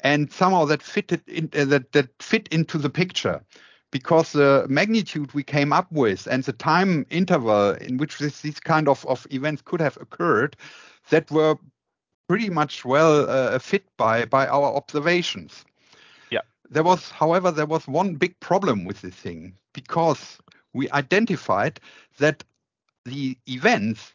and 0.01 0.31
somehow 0.31 0.65
that 0.65 0.83
fitted 0.83 1.21
in, 1.27 1.49
uh, 1.53 1.65
that 1.65 1.91
that 1.93 2.09
fit 2.21 2.47
into 2.49 2.77
the 2.77 2.89
picture 2.89 3.41
because 3.91 4.33
the 4.33 4.65
magnitude 4.69 5.33
we 5.33 5.43
came 5.43 5.71
up 5.71 5.91
with 5.91 6.27
and 6.27 6.43
the 6.43 6.53
time 6.53 7.05
interval 7.09 7.71
in 7.71 7.97
which 7.97 8.17
this, 8.17 8.41
these 8.41 8.59
kind 8.59 8.87
of, 8.87 9.05
of 9.05 9.25
events 9.31 9.61
could 9.61 9.79
have 9.79 9.97
occurred 9.97 10.55
that 11.09 11.31
were 11.31 11.55
pretty 12.27 12.49
much 12.49 12.83
well 12.83 13.29
uh, 13.29 13.57
fit 13.59 13.85
by 13.97 14.25
by 14.25 14.47
our 14.47 14.75
observations. 14.75 15.63
Yeah. 16.29 16.41
There 16.69 16.83
was, 16.83 17.09
however, 17.09 17.51
there 17.51 17.65
was 17.65 17.87
one 17.87 18.15
big 18.15 18.37
problem 18.39 18.83
with 18.83 19.01
this 19.01 19.15
thing 19.15 19.53
because 19.73 20.37
we 20.73 20.89
identified 20.91 21.79
that 22.19 22.43
the 23.05 23.37
events, 23.47 24.13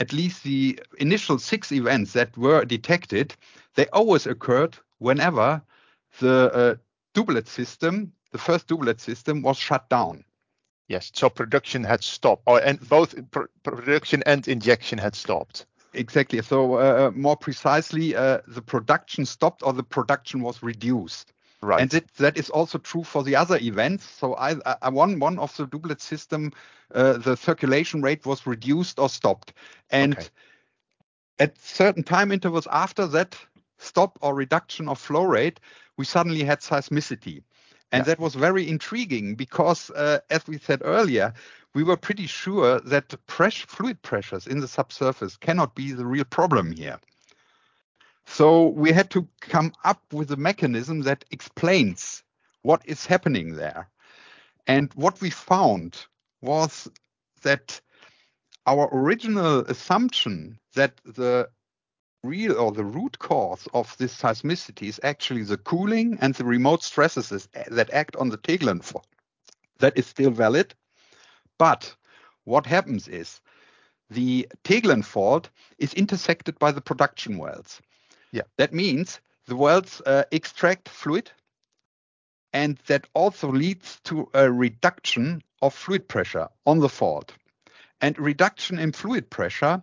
at 0.00 0.12
least 0.12 0.42
the 0.42 0.80
initial 0.98 1.38
six 1.38 1.70
events 1.70 2.12
that 2.14 2.36
were 2.36 2.64
detected, 2.64 3.34
they 3.74 3.86
always 3.88 4.26
occurred 4.26 4.76
whenever 4.98 5.62
the 6.18 6.52
uh, 6.52 6.74
doublet 7.14 7.46
system 7.46 8.12
the 8.32 8.38
first 8.38 8.68
doublet 8.68 9.00
system 9.00 9.42
was 9.42 9.56
shut 9.56 9.88
down. 9.88 10.24
Yes, 10.88 11.10
so 11.14 11.28
production 11.28 11.84
had 11.84 12.02
stopped, 12.02 12.42
or 12.46 12.60
and 12.60 12.80
both 12.88 13.14
pr- 13.30 13.50
production 13.62 14.22
and 14.26 14.46
injection 14.48 14.98
had 14.98 15.14
stopped. 15.14 15.66
Exactly. 15.92 16.40
So 16.42 16.74
uh, 16.74 16.78
uh, 16.78 17.10
more 17.14 17.36
precisely, 17.36 18.14
uh, 18.14 18.38
the 18.46 18.62
production 18.62 19.26
stopped 19.26 19.62
or 19.62 19.72
the 19.72 19.82
production 19.82 20.40
was 20.42 20.62
reduced. 20.62 21.32
Right. 21.62 21.82
And 21.82 21.90
that, 21.90 22.14
that 22.14 22.38
is 22.38 22.48
also 22.48 22.78
true 22.78 23.04
for 23.04 23.22
the 23.22 23.36
other 23.36 23.58
events. 23.60 24.08
So 24.08 24.34
I, 24.34 24.56
I 24.80 24.88
one 24.88 25.18
one 25.18 25.38
of 25.38 25.54
the 25.56 25.66
doublet 25.66 26.00
system, 26.00 26.52
uh, 26.94 27.18
the 27.18 27.36
circulation 27.36 28.00
rate 28.00 28.24
was 28.24 28.46
reduced 28.46 28.98
or 28.98 29.10
stopped, 29.10 29.52
and 29.90 30.16
okay. 30.16 30.28
at 31.38 31.58
certain 31.58 32.02
time 32.02 32.32
intervals 32.32 32.66
after 32.70 33.06
that 33.08 33.36
stop 33.76 34.18
or 34.22 34.34
reduction 34.34 34.88
of 34.88 34.98
flow 34.98 35.24
rate, 35.24 35.60
we 35.98 36.04
suddenly 36.04 36.44
had 36.44 36.60
seismicity. 36.60 37.42
And 37.92 38.00
yeah. 38.00 38.14
that 38.14 38.20
was 38.20 38.34
very 38.34 38.68
intriguing 38.68 39.34
because, 39.34 39.90
uh, 39.90 40.20
as 40.30 40.46
we 40.46 40.58
said 40.58 40.80
earlier, 40.84 41.34
we 41.74 41.82
were 41.82 41.96
pretty 41.96 42.26
sure 42.26 42.80
that 42.80 43.14
pressure, 43.26 43.66
fluid 43.66 44.00
pressures 44.02 44.46
in 44.46 44.60
the 44.60 44.68
subsurface 44.68 45.36
cannot 45.36 45.74
be 45.74 45.92
the 45.92 46.06
real 46.06 46.24
problem 46.24 46.72
here. 46.72 46.98
So 48.32 48.68
we 48.68 48.92
had 48.92 49.10
to 49.10 49.26
come 49.40 49.72
up 49.84 50.00
with 50.12 50.30
a 50.30 50.36
mechanism 50.36 51.00
that 51.02 51.24
explains 51.32 52.22
what 52.62 52.80
is 52.84 53.04
happening 53.04 53.56
there. 53.56 53.90
And 54.68 54.92
what 54.94 55.20
we 55.20 55.30
found 55.30 56.06
was 56.40 56.88
that 57.42 57.80
our 58.66 58.88
original 58.92 59.60
assumption 59.66 60.60
that 60.74 61.00
the 61.04 61.50
real 62.22 62.56
or 62.56 62.70
the 62.70 62.84
root 62.84 63.18
cause 63.18 63.66
of 63.74 63.96
this 63.98 64.16
seismicity 64.16 64.88
is 64.88 65.00
actually 65.02 65.42
the 65.42 65.58
cooling 65.58 66.16
and 66.20 66.32
the 66.34 66.44
remote 66.44 66.84
stresses 66.84 67.48
that 67.68 67.92
act 67.92 68.14
on 68.14 68.28
the 68.28 68.38
Tegelen 68.38 68.82
fault. 68.82 69.08
That 69.80 69.98
is 69.98 70.06
still 70.06 70.30
valid. 70.30 70.72
But 71.58 71.96
what 72.44 72.64
happens 72.64 73.08
is 73.08 73.40
the 74.08 74.48
Tegelen 74.62 75.04
fault 75.04 75.50
is 75.78 75.92
intersected 75.94 76.58
by 76.60 76.70
the 76.70 76.80
production 76.80 77.36
wells. 77.36 77.80
Yeah. 78.32 78.42
That 78.58 78.72
means 78.72 79.20
the 79.46 79.56
wells 79.56 80.00
uh, 80.06 80.24
extract 80.30 80.88
fluid 80.88 81.30
and 82.52 82.78
that 82.86 83.06
also 83.14 83.48
leads 83.50 84.00
to 84.04 84.28
a 84.34 84.50
reduction 84.50 85.42
of 85.62 85.74
fluid 85.74 86.08
pressure 86.08 86.48
on 86.66 86.80
the 86.80 86.88
fault. 86.88 87.32
And 88.00 88.18
reduction 88.18 88.78
in 88.78 88.92
fluid 88.92 89.30
pressure 89.30 89.82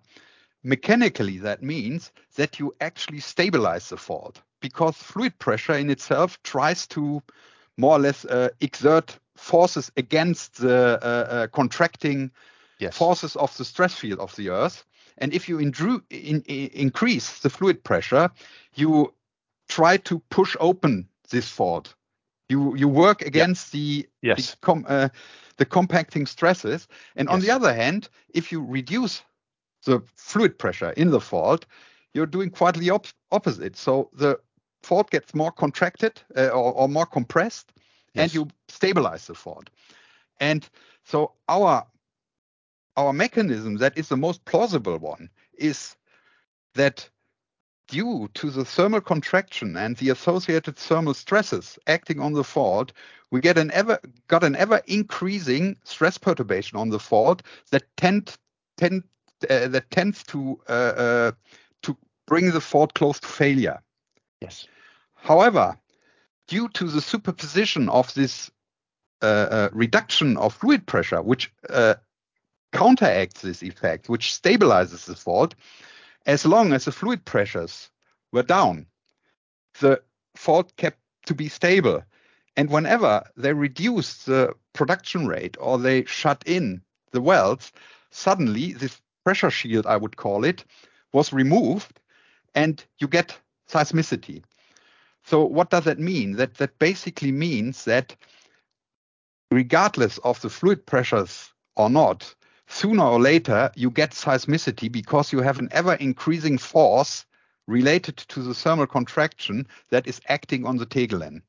Mechanically, 0.67 1.38
that 1.38 1.63
means 1.63 2.12
that 2.36 2.60
you 2.60 2.75
actually 2.81 3.21
stabilize 3.21 3.88
the 3.88 3.95
fault 3.95 4.41
because 4.60 4.97
fluid 4.97 5.39
pressure 5.39 5.75
in 5.75 5.89
itself 5.89 6.41
tries 6.43 6.86
to 6.88 7.23
more 7.77 7.95
or 7.95 7.99
less 7.99 8.25
uh, 8.25 8.49
exert 8.60 9.17
forces 9.38 9.91
against 9.95 10.57
the 10.57 10.99
uh, 11.01 11.05
uh, 11.07 11.47
contracting 11.47 12.31
yes. 12.79 12.97
forces 12.97 13.38
of 13.38 13.55
the 13.55 13.63
stress 13.63 13.93
field 13.93 14.19
of 14.19 14.36
the 14.36 14.49
Earth. 14.49 14.83
And 15.17 15.34
if 15.34 15.49
you 15.49 15.60
in, 15.60 15.73
in, 16.10 16.43
increase 16.47 17.39
the 17.39 17.49
fluid 17.49 17.84
pressure, 17.84 18.30
you 18.75 19.13
try 19.67 19.97
to 19.97 20.19
push 20.30 20.56
open 20.60 21.08
this 21.30 21.49
fault. 21.49 21.95
You 22.49 22.75
you 22.75 22.88
work 22.88 23.21
against 23.21 23.73
yeah. 23.73 23.80
the 23.80 24.10
yes. 24.21 24.51
the, 24.51 24.58
com, 24.62 24.86
uh, 24.88 25.10
the 25.58 25.65
compacting 25.65 26.25
stresses. 26.25 26.88
And 27.15 27.27
yes. 27.27 27.34
on 27.34 27.41
the 27.41 27.51
other 27.51 27.73
hand, 27.73 28.10
if 28.34 28.51
you 28.51 28.63
reduce 28.63 29.23
the 29.86 30.01
fluid 30.15 30.58
pressure 30.58 30.91
in 30.91 31.12
the 31.12 31.21
fault, 31.21 31.65
you're 32.13 32.25
doing 32.25 32.49
quite 32.49 32.75
the 32.75 32.91
op- 32.91 33.08
opposite. 33.32 33.75
So 33.75 34.10
the 34.13 34.39
fault 34.84 35.10
gets 35.10 35.34
more 35.34 35.51
contracted 35.51 36.21
uh, 36.36 36.47
or, 36.47 36.73
or, 36.73 36.88
more 36.88 37.06
compressed, 37.06 37.73
yes. 38.13 38.23
and 38.23 38.34
you 38.34 38.47
stabilize 38.67 39.27
the 39.27 39.36
fault. 39.36 39.69
And 40.39 40.67
so 41.03 41.34
our 41.49 41.86
our 42.97 43.13
mechanism 43.13 43.77
that 43.77 43.97
is 43.97 44.10
the 44.10 44.17
most 44.17 44.43
plausible 44.45 44.97
one 44.97 45.29
is 45.57 45.95
that 46.73 47.10
due 47.88 48.29
to 48.33 48.49
the 48.49 48.65
thermal 48.65 48.99
contraction 48.99 49.77
and 49.77 49.95
the 49.97 50.10
associated 50.10 50.75
thermal 50.75 51.13
stresses 51.13 51.79
acting 51.88 52.19
on 52.19 52.33
the 52.33 52.43
fault, 52.43 52.91
we 53.31 53.39
get 53.39 53.57
an 53.57 53.71
ever 53.71 53.99
got 54.27 54.43
an 54.43 54.55
ever 54.55 54.81
increasing 54.88 55.77
stress 55.83 56.17
perturbation 56.17 56.77
on 56.77 56.89
the 56.89 56.99
fault 56.99 57.43
that 57.71 57.83
tend 57.95 58.36
tend 58.77 59.03
uh, 59.49 59.67
that 59.67 59.89
tends 59.91 60.23
to 60.23 60.60
uh, 60.67 60.71
uh, 60.71 61.31
to 61.81 61.95
bring 62.25 62.51
the 62.51 62.62
fault 62.62 62.93
close 62.93 63.19
to 63.19 63.27
failure. 63.27 63.81
Yes. 64.41 64.67
However, 65.15 65.77
due 66.47 66.69
to 66.69 66.86
the 66.86 67.01
superposition 67.01 67.89
of 67.89 68.13
this 68.13 68.51
reduction 69.73 70.38
of 70.38 70.53
fluid 70.53 70.86
pressure, 70.86 71.21
which 71.21 71.51
counteracts 72.77 73.41
this 73.41 73.63
effect, 73.63 74.07
which 74.07 74.39
stabilizes 74.39 75.05
the 75.05 75.15
fault, 75.15 75.55
as 76.25 76.45
long 76.45 76.73
as 76.73 76.85
the 76.85 76.91
fluid 76.91 77.25
pressures 77.25 77.89
were 78.31 78.43
down, 78.43 78.85
the 79.79 80.01
fault 80.35 80.75
kept 80.77 80.99
to 81.25 81.33
be 81.33 81.49
stable. 81.49 82.03
And 82.55 82.69
whenever 82.69 83.23
they 83.35 83.53
reduced 83.53 84.25
the 84.25 84.53
production 84.73 85.27
rate 85.27 85.57
or 85.59 85.79
they 85.79 86.05
shut 86.05 86.43
in 86.45 86.81
the 87.11 87.21
wells, 87.21 87.71
suddenly 88.11 88.73
this 88.73 89.01
pressure 89.23 89.51
shield, 89.51 89.85
I 89.87 89.97
would 89.97 90.17
call 90.17 90.43
it, 90.43 90.63
was 91.13 91.33
removed 91.33 91.99
and 92.53 92.83
you 92.99 93.07
get 93.07 93.37
seismicity. 93.69 94.43
So 95.23 95.43
what 95.43 95.69
does 95.69 95.85
that 95.85 95.99
mean? 95.99 96.33
That 96.33 96.55
that 96.55 96.77
basically 96.79 97.31
means 97.31 97.85
that 97.85 98.15
regardless 99.51 100.19
of 100.19 100.39
the 100.41 100.49
fluid 100.49 100.85
pressures 100.85 101.51
or 101.75 101.89
not, 101.89 102.33
sooner 102.67 103.03
or 103.03 103.19
later 103.19 103.71
you 103.75 103.89
get 103.89 104.12
seismicity 104.12 104.91
because 104.91 105.32
you 105.32 105.41
have 105.41 105.60
an 105.60 105.69
ever 105.71 105.93
increasing 105.95 106.58
force 106.58 107.25
related 107.67 108.17
to 108.17 108.41
the 108.41 108.53
thermal 108.53 108.88
contraction 108.88 109.67
that 109.89 110.08
is 110.08 110.21
acting 110.27 110.65
on 110.65 110.77
the 110.77 110.86
Tegelen. 110.86 111.41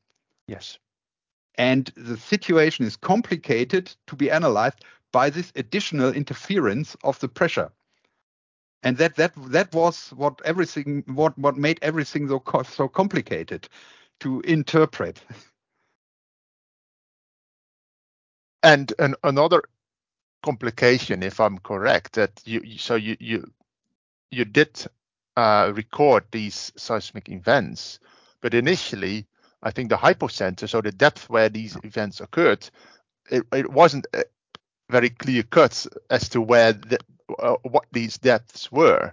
Yes. 0.46 0.78
And 1.56 1.92
the 1.96 2.16
situation 2.16 2.84
is 2.84 2.96
complicated 2.96 3.94
to 4.06 4.16
be 4.16 4.30
analyzed 4.30 4.84
by 5.12 5.30
this 5.30 5.52
additional 5.56 6.12
interference 6.12 6.96
of 7.02 7.18
the 7.20 7.28
pressure. 7.28 7.70
And 8.82 8.96
that 8.98 9.16
that 9.16 9.32
that 9.50 9.74
was 9.74 10.10
what 10.10 10.40
everything 10.44 11.02
what 11.06 11.36
what 11.36 11.56
made 11.56 11.80
everything 11.82 12.28
so 12.28 12.42
so 12.62 12.86
complicated 12.86 13.68
to 14.20 14.40
interpret. 14.42 15.20
And 18.62 18.92
an, 19.00 19.16
another 19.24 19.62
complication, 20.42 21.22
if 21.22 21.40
I'm 21.40 21.58
correct, 21.58 22.14
that 22.14 22.40
you 22.44 22.78
so 22.78 22.94
you 22.94 23.16
you 23.20 23.50
you 24.30 24.44
did 24.44 24.86
uh, 25.36 25.72
record 25.74 26.24
these 26.30 26.72
seismic 26.76 27.28
events, 27.28 27.98
but 28.40 28.54
initially, 28.54 29.26
I 29.62 29.70
think 29.70 29.88
the 29.88 29.96
hypocenter, 29.96 30.68
so 30.68 30.80
the 30.80 30.92
depth 30.92 31.30
where 31.30 31.48
these 31.48 31.76
events 31.84 32.20
occurred, 32.20 32.68
it, 33.30 33.44
it 33.52 33.70
wasn't 33.70 34.06
very 34.90 35.10
clear 35.10 35.42
cut 35.42 35.86
as 36.10 36.28
to 36.30 36.40
where 36.40 36.72
the, 36.72 36.98
uh, 37.38 37.56
what 37.62 37.86
these 37.92 38.18
depths 38.18 38.72
were. 38.72 39.12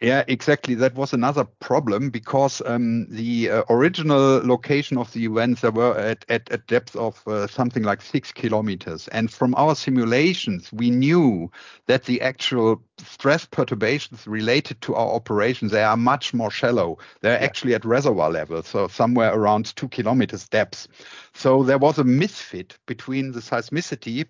Yeah, 0.00 0.24
exactly. 0.28 0.74
That 0.74 0.94
was 0.94 1.12
another 1.12 1.44
problem 1.44 2.08
because 2.08 2.62
um, 2.64 3.06
the 3.10 3.50
uh, 3.50 3.62
original 3.68 4.40
location 4.46 4.96
of 4.96 5.12
the 5.12 5.24
events 5.24 5.60
they 5.60 5.68
were 5.68 5.96
at, 5.96 6.24
at 6.30 6.48
a 6.50 6.56
depth 6.56 6.96
of 6.96 7.22
uh, 7.26 7.46
something 7.46 7.82
like 7.82 8.00
six 8.00 8.32
kilometers. 8.32 9.08
And 9.08 9.30
from 9.30 9.54
our 9.56 9.74
simulations, 9.74 10.72
we 10.72 10.90
knew 10.90 11.50
that 11.86 12.04
the 12.04 12.22
actual 12.22 12.82
stress 12.98 13.44
perturbations 13.44 14.26
related 14.26 14.80
to 14.82 14.94
our 14.94 15.12
operations, 15.12 15.72
they 15.72 15.84
are 15.84 15.98
much 15.98 16.32
more 16.32 16.50
shallow. 16.50 16.96
They're 17.20 17.38
yeah. 17.38 17.44
actually 17.44 17.74
at 17.74 17.84
reservoir 17.84 18.30
level, 18.30 18.62
so 18.62 18.88
somewhere 18.88 19.34
around 19.34 19.76
two 19.76 19.88
kilometers 19.88 20.48
depth. 20.48 20.88
So 21.34 21.62
there 21.62 21.78
was 21.78 21.98
a 21.98 22.04
misfit 22.04 22.78
between 22.86 23.32
the 23.32 23.40
seismicity 23.40 24.26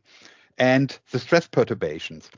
and 0.58 0.98
the 1.12 1.18
stress 1.18 1.46
perturbations. 1.46 2.28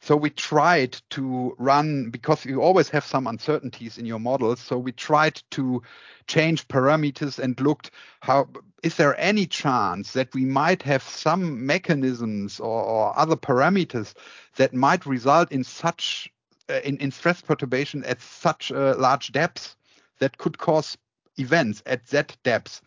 So 0.00 0.16
we 0.16 0.30
tried 0.30 1.00
to 1.10 1.54
run 1.58 2.10
because 2.10 2.44
you 2.44 2.62
always 2.62 2.88
have 2.90 3.04
some 3.04 3.26
uncertainties 3.26 3.98
in 3.98 4.06
your 4.06 4.20
models. 4.20 4.60
So 4.60 4.78
we 4.78 4.92
tried 4.92 5.42
to 5.50 5.82
change 6.26 6.68
parameters 6.68 7.38
and 7.38 7.60
looked 7.60 7.90
how 8.20 8.48
is 8.82 8.96
there 8.96 9.18
any 9.18 9.46
chance 9.46 10.12
that 10.12 10.32
we 10.34 10.44
might 10.44 10.82
have 10.82 11.02
some 11.02 11.66
mechanisms 11.66 12.60
or, 12.60 12.82
or 12.82 13.18
other 13.18 13.36
parameters 13.36 14.14
that 14.56 14.72
might 14.72 15.04
result 15.04 15.50
in 15.50 15.64
such 15.64 16.30
uh, 16.70 16.80
in, 16.84 16.96
in 16.98 17.10
stress 17.10 17.40
perturbation 17.40 18.04
at 18.04 18.20
such 18.20 18.70
uh, 18.70 18.94
large 18.98 19.32
depths 19.32 19.76
that 20.20 20.38
could 20.38 20.58
cause 20.58 20.96
events 21.38 21.82
at 21.86 22.06
that 22.08 22.36
depth 22.44 22.82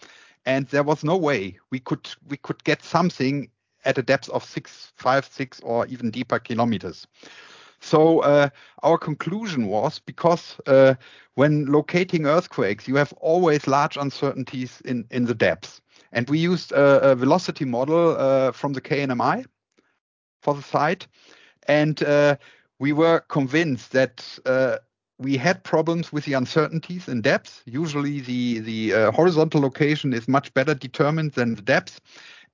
and 0.45 0.67
there 0.67 0.83
was 0.83 1.03
no 1.03 1.17
way 1.17 1.57
we 1.71 1.79
could 1.79 2.07
we 2.27 2.37
could 2.37 2.63
get 2.63 2.83
something 2.83 3.49
at 3.85 3.97
a 3.97 4.01
depth 4.03 4.29
of 4.29 4.43
six, 4.43 4.91
five, 4.95 5.25
six, 5.25 5.59
or 5.61 5.85
even 5.87 6.11
deeper 6.11 6.39
kilometers. 6.39 7.07
So 7.81 8.19
uh, 8.19 8.49
our 8.83 8.97
conclusion 8.97 9.67
was 9.67 9.99
because 9.99 10.57
uh, 10.67 10.93
when 11.33 11.65
locating 11.65 12.27
earthquakes, 12.27 12.87
you 12.87 12.95
have 12.95 13.11
always 13.13 13.65
large 13.67 13.97
uncertainties 13.97 14.81
in, 14.85 15.05
in 15.09 15.25
the 15.25 15.33
depths. 15.33 15.81
And 16.11 16.29
we 16.29 16.37
used 16.37 16.71
a, 16.71 17.11
a 17.11 17.15
velocity 17.15 17.65
model 17.65 18.15
uh, 18.17 18.51
from 18.51 18.73
the 18.73 18.81
KNMI 18.81 19.45
for 20.41 20.53
the 20.53 20.61
site. 20.61 21.07
And 21.67 22.01
uh, 22.03 22.37
we 22.79 22.93
were 22.93 23.21
convinced 23.21 23.91
that 23.93 24.39
uh, 24.45 24.77
we 25.17 25.37
had 25.37 25.63
problems 25.63 26.11
with 26.11 26.25
the 26.25 26.33
uncertainties 26.33 27.07
in 27.07 27.21
depth. 27.21 27.61
Usually 27.65 28.21
the, 28.21 28.59
the 28.59 28.93
uh, 28.93 29.11
horizontal 29.11 29.61
location 29.61 30.13
is 30.13 30.27
much 30.27 30.53
better 30.53 30.73
determined 30.73 31.33
than 31.33 31.55
the 31.55 31.61
depth. 31.61 31.99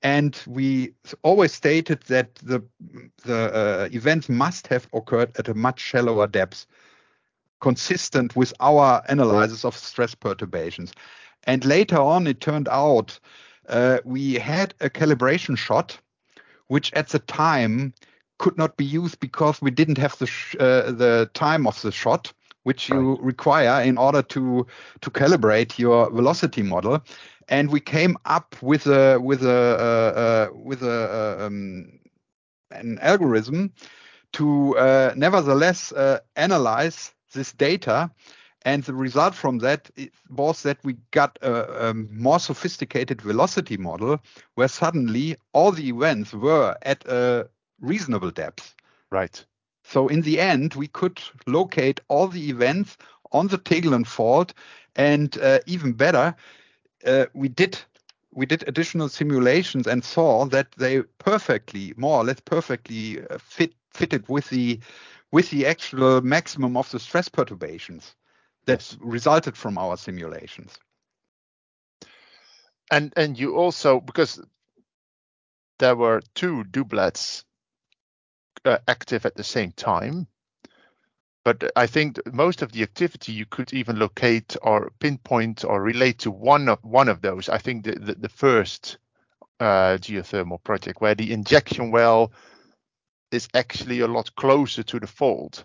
And 0.04 0.40
we 0.46 0.94
always 1.24 1.54
stated 1.54 2.02
that 2.04 2.36
the 2.36 2.64
the 3.24 3.54
uh, 3.54 3.90
events 3.92 4.30
must 4.30 4.68
have 4.68 4.88
occurred 4.94 5.32
at 5.38 5.48
a 5.48 5.54
much 5.54 5.80
shallower 5.80 6.28
depth, 6.28 6.68
consistent 7.62 8.36
with 8.36 8.54
our 8.60 9.02
analysis 9.10 9.66
of 9.66 9.76
stress 9.76 10.14
perturbations. 10.14 10.94
And 11.46 11.66
later 11.66 11.98
on, 11.98 12.28
it 12.28 12.42
turned 12.42 12.68
out 12.70 13.20
uh, 13.70 14.00
we 14.06 14.36
had 14.36 14.76
a 14.82 14.90
calibration 14.90 15.58
shot, 15.58 15.98
which 16.68 16.94
at 16.94 17.10
the 17.10 17.20
time 17.20 17.94
could 18.38 18.58
not 18.58 18.78
be 18.78 18.86
used 18.86 19.20
because 19.20 19.62
we 19.62 19.72
didn't 19.72 19.98
have 19.98 20.18
the 20.20 20.30
uh, 20.60 20.92
the 20.92 21.30
time 21.34 21.66
of 21.66 21.82
the 21.82 21.92
shot 21.92 22.34
which 22.64 22.90
you 22.90 23.14
right. 23.14 23.24
require 23.24 23.82
in 23.82 23.98
order 23.98 24.22
to 24.22 24.68
to 25.00 25.10
calibrate 25.10 25.80
your 25.80 26.12
velocity 26.12 26.62
model 26.62 27.02
and 27.50 27.72
we 27.72 27.80
came 27.80 28.18
up 28.26 28.56
with 28.62 28.88
a 28.88 29.20
with 29.20 29.44
a 29.44 29.50
uh, 29.50 30.20
uh, 30.20 30.48
with 30.54 30.84
a 30.84 31.46
um, 31.46 32.00
an 32.72 33.00
algorithm 33.02 33.72
to 34.34 34.78
uh, 34.78 35.14
nevertheless 35.16 35.92
uh, 35.94 36.20
analyze 36.36 37.14
this 37.34 37.54
data 37.54 38.12
and 38.64 38.84
the 38.84 38.94
result 38.94 39.34
from 39.34 39.60
that 39.60 39.90
was 40.30 40.64
that 40.64 40.78
we 40.84 40.98
got 41.12 41.38
a, 41.42 41.90
a, 41.90 41.94
more 41.94 42.40
sophisticated 42.40 43.22
velocity 43.22 43.78
model 43.78 44.20
where 44.56 44.68
suddenly 44.68 45.38
all 45.54 45.72
the 45.72 45.88
events 45.88 46.34
were 46.34 46.76
at 46.82 47.06
a 47.06 47.48
reasonable 47.80 48.32
depth. 48.32 48.76
Right. 49.10 49.46
So 49.84 50.10
in 50.10 50.22
the 50.22 50.42
end, 50.42 50.74
we 50.74 50.88
could 50.88 51.22
locate 51.46 52.02
all 52.10 52.28
the 52.28 52.50
events 52.50 52.98
on 53.32 53.48
the 53.48 53.58
Tegelen 53.58 54.06
fault, 54.06 54.54
and 54.98 55.38
uh, 55.42 55.60
even 55.66 55.94
better, 55.94 56.36
uh, 57.06 57.26
we 57.34 57.50
did 57.50 57.80
we 58.32 58.46
did 58.46 58.68
additional 58.68 59.10
simulations 59.10 59.88
and 59.88 60.04
saw 60.04 60.46
that 60.46 60.72
they 60.74 61.02
perfectly, 61.18 61.94
more 61.98 62.20
or 62.20 62.24
less 62.24 62.40
perfectly, 62.42 63.20
uh, 63.30 63.38
fit 63.40 63.74
fitted 63.94 64.28
with 64.30 64.50
the 64.50 64.80
with 65.32 65.50
the 65.50 65.66
actual 65.66 66.22
maximum 66.22 66.78
of 66.78 66.90
the 66.92 67.00
stress 67.00 67.30
perturbations 67.30 68.16
that 68.66 68.96
resulted 69.00 69.58
from 69.58 69.78
our 69.78 69.98
simulations. 69.98 70.78
And 72.92 73.14
and 73.18 73.38
you 73.38 73.56
also 73.56 74.00
because 74.00 74.40
there 75.80 75.96
were 75.96 76.22
two 76.36 76.64
doublets 76.66 77.44
uh, 78.66 78.78
active 78.88 79.26
at 79.26 79.36
the 79.36 79.44
same 79.44 79.72
time 79.72 80.28
but 81.48 81.72
I 81.78 81.88
think 81.88 82.20
most 82.34 82.62
of 82.62 82.74
the 82.74 82.84
activity 82.84 83.32
you 83.32 83.46
could 83.46 83.72
even 83.72 83.98
locate 83.98 84.58
or 84.62 84.92
pinpoint 85.00 85.64
or 85.64 85.82
relate 85.82 86.20
to 86.20 86.30
one 86.30 86.68
of 86.68 86.80
one 86.84 87.08
of 87.08 87.22
those. 87.22 87.48
I 87.48 87.58
think 87.58 87.86
the 87.86 87.94
the, 87.94 88.16
the 88.16 88.28
first 88.28 88.98
uh, 89.62 89.96
geothermal 89.98 90.62
project 90.62 91.00
where 91.00 91.16
the 91.16 91.32
injection 91.32 91.90
well 91.90 92.34
is 93.32 93.48
actually 93.54 94.02
a 94.02 94.08
lot 94.08 94.36
closer 94.36 94.84
to 94.84 95.00
the 95.00 95.08
fault 95.08 95.64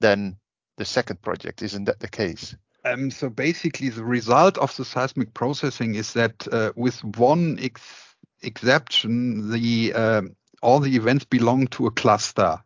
than 0.00 0.36
the 0.76 0.84
second 0.84 1.22
project. 1.22 1.62
Isn't 1.62 1.84
that 1.84 2.00
the 2.00 2.08
case? 2.08 2.56
Um, 2.84 3.12
so 3.12 3.30
basically, 3.30 3.90
the 3.90 4.04
result 4.04 4.58
of 4.58 4.76
the 4.76 4.84
seismic 4.84 5.32
processing 5.34 5.94
is 5.94 6.14
that 6.14 6.48
uh, 6.52 6.72
with 6.74 7.04
one 7.16 7.60
ex- 7.62 8.16
exception, 8.42 9.52
the 9.52 9.92
uh, 9.94 10.22
all 10.62 10.80
the 10.80 10.96
events 10.96 11.26
belong 11.26 11.68
to 11.68 11.86
a 11.86 11.92
cluster 11.92 12.60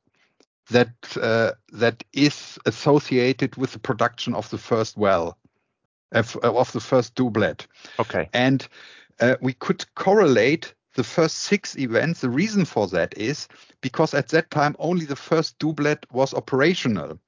that 0.71 0.93
uh, 1.21 1.53
that 1.73 2.03
is 2.13 2.59
associated 2.67 3.57
with 3.57 3.73
the 3.73 3.79
production 3.79 4.35
of 4.35 4.49
the 4.51 4.59
first 4.59 4.97
well 4.97 5.39
of, 6.13 6.37
of 6.37 6.73
the 6.73 6.81
first 6.81 7.15
doublet. 7.15 7.67
Okay. 7.99 8.29
And 8.33 8.67
uh, 9.21 9.37
we 9.41 9.53
could 9.53 9.85
correlate 9.95 10.75
the 10.95 11.05
first 11.05 11.39
six 11.39 11.77
events. 11.77 12.21
The 12.21 12.31
reason 12.31 12.65
for 12.65 12.87
that 12.89 13.17
is 13.19 13.49
because 13.81 14.15
at 14.15 14.29
that 14.29 14.51
time 14.51 14.77
only 14.79 15.05
the 15.05 15.17
first 15.17 15.59
doublet 15.59 16.07
was 16.13 16.33
operational. 16.33 17.19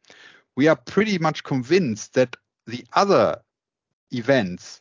We 0.56 0.68
are 0.68 0.76
pretty 0.76 1.18
much 1.18 1.42
convinced 1.42 2.14
that 2.14 2.36
the 2.66 2.84
other 2.94 3.40
events 4.12 4.80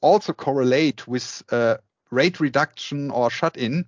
also 0.00 0.32
correlate 0.32 1.08
with 1.08 1.42
uh, 1.50 1.76
rate 2.10 2.40
reduction 2.40 3.10
or 3.10 3.30
shut 3.30 3.56
in, 3.56 3.86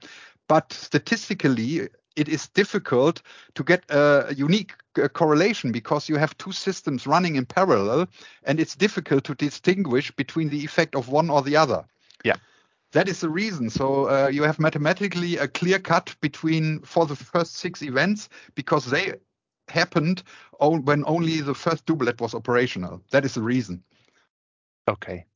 but 0.48 0.72
statistically 0.72 1.88
it 2.16 2.28
is 2.28 2.48
difficult 2.48 3.22
to 3.54 3.62
get 3.62 3.84
a 3.90 4.34
unique 4.36 4.72
uh, 5.02 5.08
correlation 5.08 5.70
because 5.72 6.08
you 6.08 6.16
have 6.16 6.36
two 6.38 6.52
systems 6.52 7.06
running 7.06 7.36
in 7.36 7.46
parallel 7.46 8.08
and 8.44 8.58
it's 8.58 8.74
difficult 8.74 9.24
to 9.24 9.34
distinguish 9.34 10.10
between 10.12 10.48
the 10.48 10.64
effect 10.64 10.94
of 10.96 11.08
one 11.08 11.30
or 11.30 11.42
the 11.42 11.56
other. 11.56 11.84
Yeah. 12.24 12.36
That 12.92 13.08
is 13.08 13.20
the 13.20 13.28
reason. 13.28 13.68
So 13.70 14.08
uh, 14.08 14.28
you 14.28 14.42
have 14.44 14.58
mathematically 14.58 15.36
a 15.36 15.46
clear 15.46 15.78
cut 15.78 16.16
between 16.20 16.80
for 16.80 17.06
the 17.06 17.16
first 17.16 17.56
six 17.56 17.82
events 17.82 18.28
because 18.54 18.86
they 18.86 19.14
happened 19.68 20.22
when 20.58 21.04
only 21.06 21.40
the 21.40 21.54
first 21.54 21.84
doublet 21.86 22.20
was 22.20 22.34
operational. 22.34 23.02
That 23.10 23.24
is 23.24 23.34
the 23.34 23.42
reason. 23.42 23.82
Okay. 24.88 25.26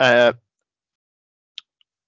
Uh, 0.00 0.32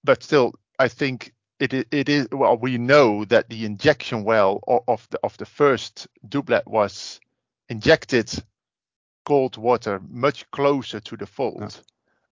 but 0.03 0.23
still, 0.23 0.53
I 0.79 0.87
think 0.87 1.33
it 1.61 1.87
it 1.91 2.09
is 2.09 2.27
well. 2.31 2.57
We 2.57 2.77
know 2.77 3.23
that 3.25 3.49
the 3.49 3.65
injection 3.65 4.23
well 4.23 4.61
of 4.87 5.07
the 5.11 5.19
of 5.23 5.37
the 5.37 5.45
first 5.45 6.07
doublet 6.27 6.67
was 6.67 7.19
injected 7.69 8.33
cold 9.25 9.57
water 9.57 10.01
much 10.09 10.49
closer 10.51 10.99
to 10.99 11.15
the 11.15 11.27
fault 11.27 11.59
yeah. 11.61 11.69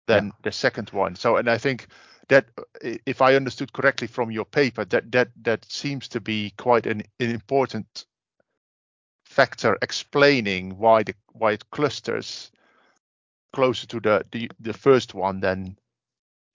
than 0.07 0.27
yeah. 0.27 0.33
the 0.45 0.53
second 0.53 0.91
one. 0.91 1.17
So, 1.17 1.37
and 1.37 1.51
I 1.51 1.59
think 1.59 1.89
that 2.29 2.47
uh, 2.57 2.63
if 3.05 3.21
I 3.21 3.35
understood 3.35 3.73
correctly 3.73 4.07
from 4.07 4.31
your 4.31 4.45
paper, 4.45 4.85
that 4.85 5.11
that 5.11 5.29
that 5.43 5.65
seems 5.65 6.09
to 6.09 6.21
be 6.21 6.53
quite 6.57 6.87
an, 6.87 7.03
an 7.19 7.31
important 7.31 8.07
factor 9.25 9.77
explaining 9.83 10.79
why 10.79 11.03
the 11.03 11.15
why 11.33 11.53
it 11.53 11.69
clusters 11.71 12.53
closer 13.53 13.89
to 13.89 14.01
the 14.01 14.25
the, 14.31 14.51
the 14.61 14.73
first 14.73 15.15
one 15.15 15.41
than 15.41 15.77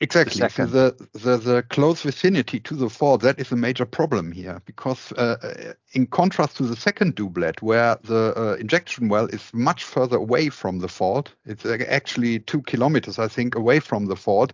Exactly. 0.02 0.42
The, 0.42 0.50
so 0.50 0.66
the, 0.66 1.10
the, 1.14 1.38
the 1.38 1.64
close 1.70 2.02
vicinity 2.02 2.60
to 2.62 2.76
the 2.76 2.90
fault, 2.90 3.22
that 3.22 3.40
is 3.40 3.52
a 3.52 3.56
major 3.56 3.86
problem 3.86 4.32
here 4.32 4.60
because 4.66 5.12
uh, 5.12 5.38
uh, 5.44 5.74
in 5.94 6.08
contrast 6.08 6.58
to 6.58 6.64
the 6.64 6.76
second 6.76 7.14
doublet 7.14 7.62
where 7.62 7.98
the 8.04 8.34
uh, 8.36 8.56
injection 8.56 9.10
well 9.10 9.28
is 9.28 9.52
much 9.54 9.84
further 9.84 10.18
away 10.18 10.50
from 10.50 10.80
the 10.80 10.88
fault, 10.88 11.36
it's 11.46 11.66
actually 11.66 12.40
two 12.40 12.64
kilometers, 12.64 13.20
I 13.20 13.28
think, 13.28 13.54
away 13.54 13.80
from 13.80 14.08
the 14.08 14.16
fault. 14.16 14.54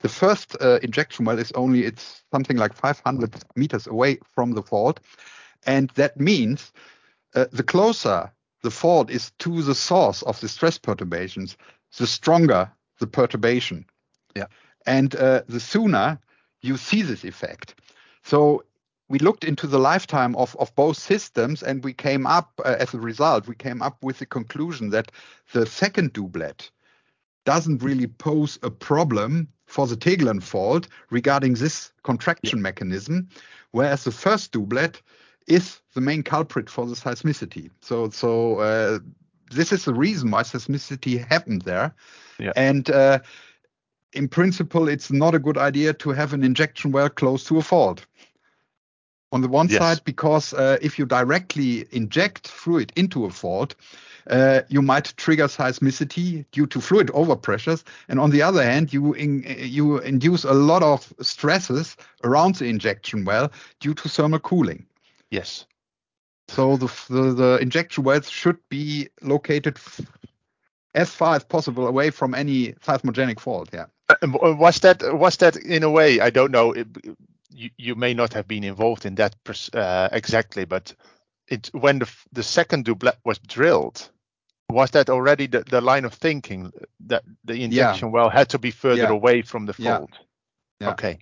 The 0.00 0.08
first 0.08 0.56
uh, 0.60 0.80
injection 0.82 1.24
well 1.24 1.38
is 1.38 1.52
only, 1.52 1.84
it's 1.84 2.24
something 2.32 2.56
like 2.56 2.74
500 2.74 3.36
meters 3.54 3.86
away 3.86 4.18
from 4.34 4.52
the 4.52 4.62
fault. 4.62 4.98
And 5.64 5.90
that 5.90 6.18
means 6.18 6.72
uh, 7.36 7.46
the 7.52 7.62
closer 7.62 8.32
the 8.64 8.70
fault 8.72 9.10
is 9.10 9.30
to 9.38 9.62
the 9.62 9.76
source 9.76 10.22
of 10.22 10.40
the 10.40 10.48
stress 10.48 10.76
perturbations, 10.76 11.56
the 11.98 12.06
stronger 12.08 12.68
the 12.98 13.06
perturbation. 13.06 13.86
Yeah. 14.34 14.46
And 14.88 15.14
uh, 15.14 15.42
the 15.48 15.60
sooner 15.60 16.18
you 16.62 16.76
see 16.76 17.02
this 17.02 17.22
effect. 17.24 17.74
So 18.22 18.64
we 19.08 19.18
looked 19.18 19.44
into 19.44 19.66
the 19.66 19.78
lifetime 19.78 20.34
of, 20.36 20.56
of 20.58 20.74
both 20.74 20.96
systems 20.96 21.62
and 21.62 21.84
we 21.84 21.92
came 21.92 22.26
up, 22.26 22.52
uh, 22.64 22.76
as 22.78 22.94
a 22.94 22.98
result, 22.98 23.46
we 23.46 23.54
came 23.54 23.82
up 23.82 24.02
with 24.02 24.18
the 24.18 24.26
conclusion 24.26 24.90
that 24.90 25.12
the 25.52 25.66
second 25.66 26.12
doublet 26.14 26.70
doesn't 27.44 27.82
really 27.82 28.06
pose 28.06 28.58
a 28.62 28.70
problem 28.70 29.48
for 29.66 29.86
the 29.86 29.96
Tegelen 29.96 30.42
fault 30.42 30.88
regarding 31.10 31.54
this 31.54 31.92
contraction 32.02 32.58
yeah. 32.58 32.62
mechanism, 32.62 33.28
whereas 33.70 34.04
the 34.04 34.10
first 34.10 34.52
doublet 34.52 35.00
is 35.46 35.80
the 35.94 36.00
main 36.00 36.22
culprit 36.22 36.68
for 36.70 36.86
the 36.86 36.94
seismicity. 36.94 37.70
So, 37.80 38.10
so 38.10 38.58
uh, 38.58 38.98
this 39.50 39.72
is 39.72 39.84
the 39.84 39.94
reason 39.94 40.30
why 40.30 40.42
seismicity 40.42 41.26
happened 41.26 41.62
there. 41.62 41.94
Yeah. 42.38 42.52
And 42.56 42.90
uh, 42.90 43.20
in 44.18 44.28
principle, 44.28 44.88
it's 44.88 45.12
not 45.12 45.34
a 45.34 45.38
good 45.38 45.56
idea 45.56 45.94
to 45.94 46.10
have 46.10 46.32
an 46.34 46.42
injection 46.42 46.90
well 46.90 47.08
close 47.08 47.44
to 47.44 47.56
a 47.58 47.62
fault. 47.62 48.04
On 49.30 49.42
the 49.42 49.48
one 49.48 49.68
yes. 49.68 49.78
side, 49.78 50.00
because 50.04 50.52
uh, 50.54 50.78
if 50.82 50.98
you 50.98 51.06
directly 51.06 51.86
inject 51.92 52.48
fluid 52.48 52.92
into 52.96 53.26
a 53.26 53.30
fault, 53.30 53.76
uh, 54.28 54.62
you 54.68 54.82
might 54.82 55.14
trigger 55.16 55.44
seismicity 55.44 56.44
due 56.50 56.66
to 56.66 56.80
fluid 56.80 57.08
overpressures. 57.08 57.84
And 58.08 58.18
on 58.18 58.30
the 58.30 58.42
other 58.42 58.62
hand, 58.62 58.92
you 58.92 59.12
in, 59.14 59.44
you 59.58 59.98
induce 59.98 60.44
a 60.44 60.52
lot 60.52 60.82
of 60.82 61.12
stresses 61.20 61.96
around 62.24 62.56
the 62.56 62.64
injection 62.64 63.24
well 63.24 63.52
due 63.80 63.94
to 63.94 64.08
thermal 64.08 64.40
cooling. 64.40 64.84
Yes. 65.30 65.64
So 66.48 66.76
the, 66.76 66.90
the, 67.08 67.34
the 67.34 67.58
injection 67.60 68.02
wells 68.02 68.28
should 68.28 68.58
be 68.68 69.10
located 69.22 69.78
as 70.94 71.10
far 71.10 71.36
as 71.36 71.44
possible 71.44 71.86
away 71.86 72.10
from 72.10 72.34
any 72.34 72.72
seismogenic 72.84 73.38
fault. 73.38 73.68
Yeah. 73.72 73.86
Uh, 74.08 74.16
was 74.22 74.80
that 74.80 75.02
was 75.14 75.36
that 75.36 75.56
in 75.56 75.82
a 75.82 75.90
way? 75.90 76.20
I 76.20 76.30
don't 76.30 76.50
know. 76.50 76.72
It, 76.72 76.86
you, 77.50 77.70
you 77.76 77.94
may 77.94 78.14
not 78.14 78.32
have 78.32 78.48
been 78.48 78.64
involved 78.64 79.04
in 79.04 79.16
that 79.16 79.34
uh, 79.74 80.08
exactly, 80.12 80.64
but 80.64 80.94
it 81.48 81.68
when 81.72 81.98
the 81.98 82.10
the 82.32 82.42
second 82.42 82.84
doublet 82.84 83.18
was 83.24 83.38
drilled, 83.38 84.10
was 84.70 84.90
that 84.92 85.10
already 85.10 85.46
the, 85.46 85.60
the 85.60 85.80
line 85.80 86.04
of 86.04 86.14
thinking 86.14 86.72
that 87.06 87.24
the 87.44 87.62
injection 87.62 88.08
yeah. 88.08 88.12
well 88.12 88.30
had 88.30 88.48
to 88.50 88.58
be 88.58 88.70
further 88.70 89.02
yeah. 89.02 89.08
away 89.08 89.42
from 89.42 89.66
the 89.66 89.74
fault? 89.74 90.10
Yeah. 90.80 90.90
Okay. 90.90 91.18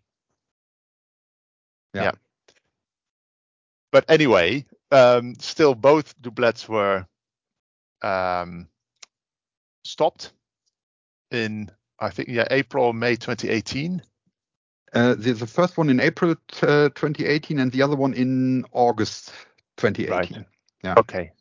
Yeah. 1.95 2.03
yeah. 2.03 2.13
But 3.91 4.05
anyway, 4.09 4.67
um, 4.91 5.35
still 5.39 5.75
both 5.75 6.21
doublets 6.21 6.69
were 6.69 7.07
um, 8.03 8.69
stopped 9.85 10.33
in 11.31 11.71
I 11.99 12.11
think 12.11 12.29
yeah 12.29 12.47
April 12.51 12.93
May 12.93 13.17
2018. 13.17 14.03
Uh, 14.93 15.15
the, 15.15 15.33
the 15.33 15.47
first 15.47 15.77
one 15.77 15.91
in 15.91 16.01
April 16.01 16.37
uh, 16.63 16.89
2018 16.95 17.59
and 17.59 17.73
the 17.73 17.83
other 17.83 17.97
one 17.97 18.15
in 18.15 18.65
August 18.73 19.33
2018. 19.77 20.11
Right. 20.11 20.47
Yeah. 20.83 20.95
Okay. 20.97 21.33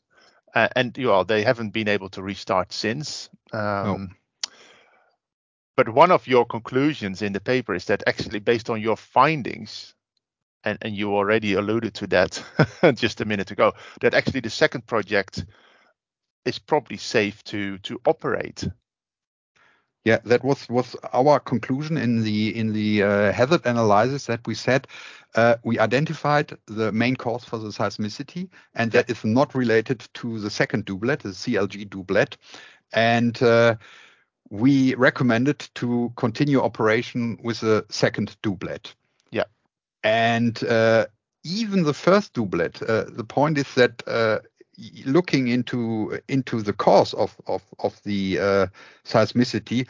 Uh, 0.54 0.68
and 0.76 0.98
you 0.98 1.08
know 1.08 1.24
they 1.24 1.44
haven't 1.44 1.72
been 1.72 1.88
able 1.88 2.10
to 2.10 2.24
restart 2.24 2.74
since. 2.74 3.30
Um, 3.54 3.60
no. 3.62 4.08
But 5.76 5.89
one 5.89 6.12
of 6.12 6.28
your 6.28 6.46
conclusions 6.46 7.22
in 7.22 7.34
the 7.34 7.41
paper 7.41 7.76
is 7.76 7.86
that 7.86 8.04
actually, 8.08 8.39
based 8.39 8.70
on 8.70 8.82
your 8.82 8.96
findings, 8.96 9.94
and, 10.63 10.78
and 10.82 10.96
you 10.96 11.13
already 11.13 11.54
alluded 11.54 11.94
to 11.96 12.08
that 12.08 12.41
just 12.96 13.20
a 13.20 13.26
minute 13.26 13.52
ago, 13.52 13.74
that 14.00 14.13
actually 14.13 14.39
the 14.39 14.50
second 14.50 14.88
project 14.88 15.46
is 16.46 16.60
probably 16.60 16.98
safe 16.98 17.44
to 17.44 17.78
to 17.80 18.00
operate. 18.06 18.68
Yeah, 20.06 20.20
that 20.26 20.44
was 20.44 20.70
was 20.70 20.96
our 21.13 21.39
conclusion 21.39 21.98
in 21.98 22.24
the 22.24 22.56
in 22.56 22.74
the 22.74 23.02
uh, 23.02 23.32
hazard 23.34 23.65
analysis 23.65 24.28
that 24.28 24.46
we 24.46 24.54
said 24.54 24.88
uh, 25.34 25.56
we 25.63 25.80
identified 25.80 26.56
the 26.68 26.91
main 26.91 27.15
cause 27.15 27.44
for 27.44 27.58
the 27.58 27.70
seismicity, 27.70 28.48
and 28.76 28.91
that 28.91 29.10
is 29.10 29.26
not 29.26 29.56
related 29.56 30.08
to 30.13 30.39
the 30.39 30.50
second 30.52 30.86
doublet, 30.86 31.22
the 31.22 31.30
CLG 31.30 31.89
doublet, 31.89 32.38
and 32.94 33.41
uh, 33.41 33.76
we 34.52 34.94
recommended 34.96 35.68
to 35.76 36.13
continue 36.15 36.62
operation 36.62 37.39
with 37.44 37.62
the 37.62 37.84
second 37.89 38.38
doublet. 38.44 38.94
Yeah, 39.32 39.46
and 40.04 40.63
uh, 40.63 41.08
even 41.44 41.84
the 41.84 41.96
first 41.96 42.34
doublet. 42.34 42.80
Uh, 42.82 43.06
the 43.10 43.26
point 43.26 43.58
is 43.58 43.74
that 43.74 44.04
uh, 44.08 44.39
looking 45.06 45.48
into 45.48 46.20
into 46.28 46.62
the 46.62 46.74
cause 46.74 47.14
of 47.14 47.36
of 47.48 47.64
of 47.80 48.02
the 48.04 48.40
uh, 48.40 48.68
seismicity, 49.06 49.88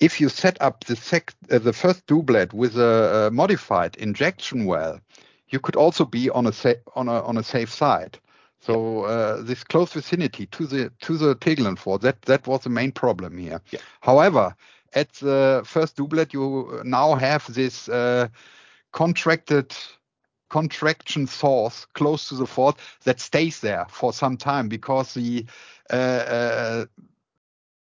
if 0.00 0.20
you 0.20 0.28
set 0.28 0.60
up 0.60 0.84
the 0.84 0.96
sec, 0.96 1.32
uh, 1.50 1.58
the 1.58 1.72
first 1.72 2.06
doublet 2.06 2.52
with 2.52 2.76
a, 2.76 3.26
a, 3.26 3.30
modified 3.30 3.96
injection 3.96 4.64
well, 4.64 5.00
you 5.48 5.60
could 5.60 5.76
also 5.76 6.04
be 6.04 6.30
on 6.30 6.46
a 6.46 6.52
sa- 6.52 6.82
on 6.94 7.08
a 7.08 7.22
on 7.22 7.36
a 7.36 7.42
safe 7.42 7.70
side. 7.70 8.18
So 8.60 9.04
uh, 9.04 9.42
this 9.42 9.62
close 9.62 9.92
vicinity 9.92 10.46
to 10.46 10.66
the 10.66 10.90
to 11.02 11.16
the 11.16 11.36
Tegelen 11.36 11.78
fault 11.78 12.02
that 12.02 12.22
that 12.22 12.46
was 12.46 12.62
the 12.62 12.70
main 12.70 12.92
problem 12.92 13.36
here. 13.38 13.60
Yeah. 13.70 13.80
However, 14.00 14.54
at 14.94 15.12
the 15.14 15.62
first 15.64 15.96
doublet, 15.96 16.32
you 16.32 16.80
now 16.84 17.14
have 17.14 17.52
this 17.52 17.88
uh, 17.88 18.28
contracted 18.92 19.74
contraction 20.54 21.26
source 21.26 21.84
close 21.94 22.28
to 22.28 22.36
the 22.36 22.46
fault 22.46 22.78
that 23.02 23.18
stays 23.18 23.58
there 23.58 23.86
for 23.90 24.12
some 24.12 24.36
time 24.36 24.68
because 24.68 25.12
the 25.14 25.44
uh, 25.90 26.24
uh, 26.38 26.84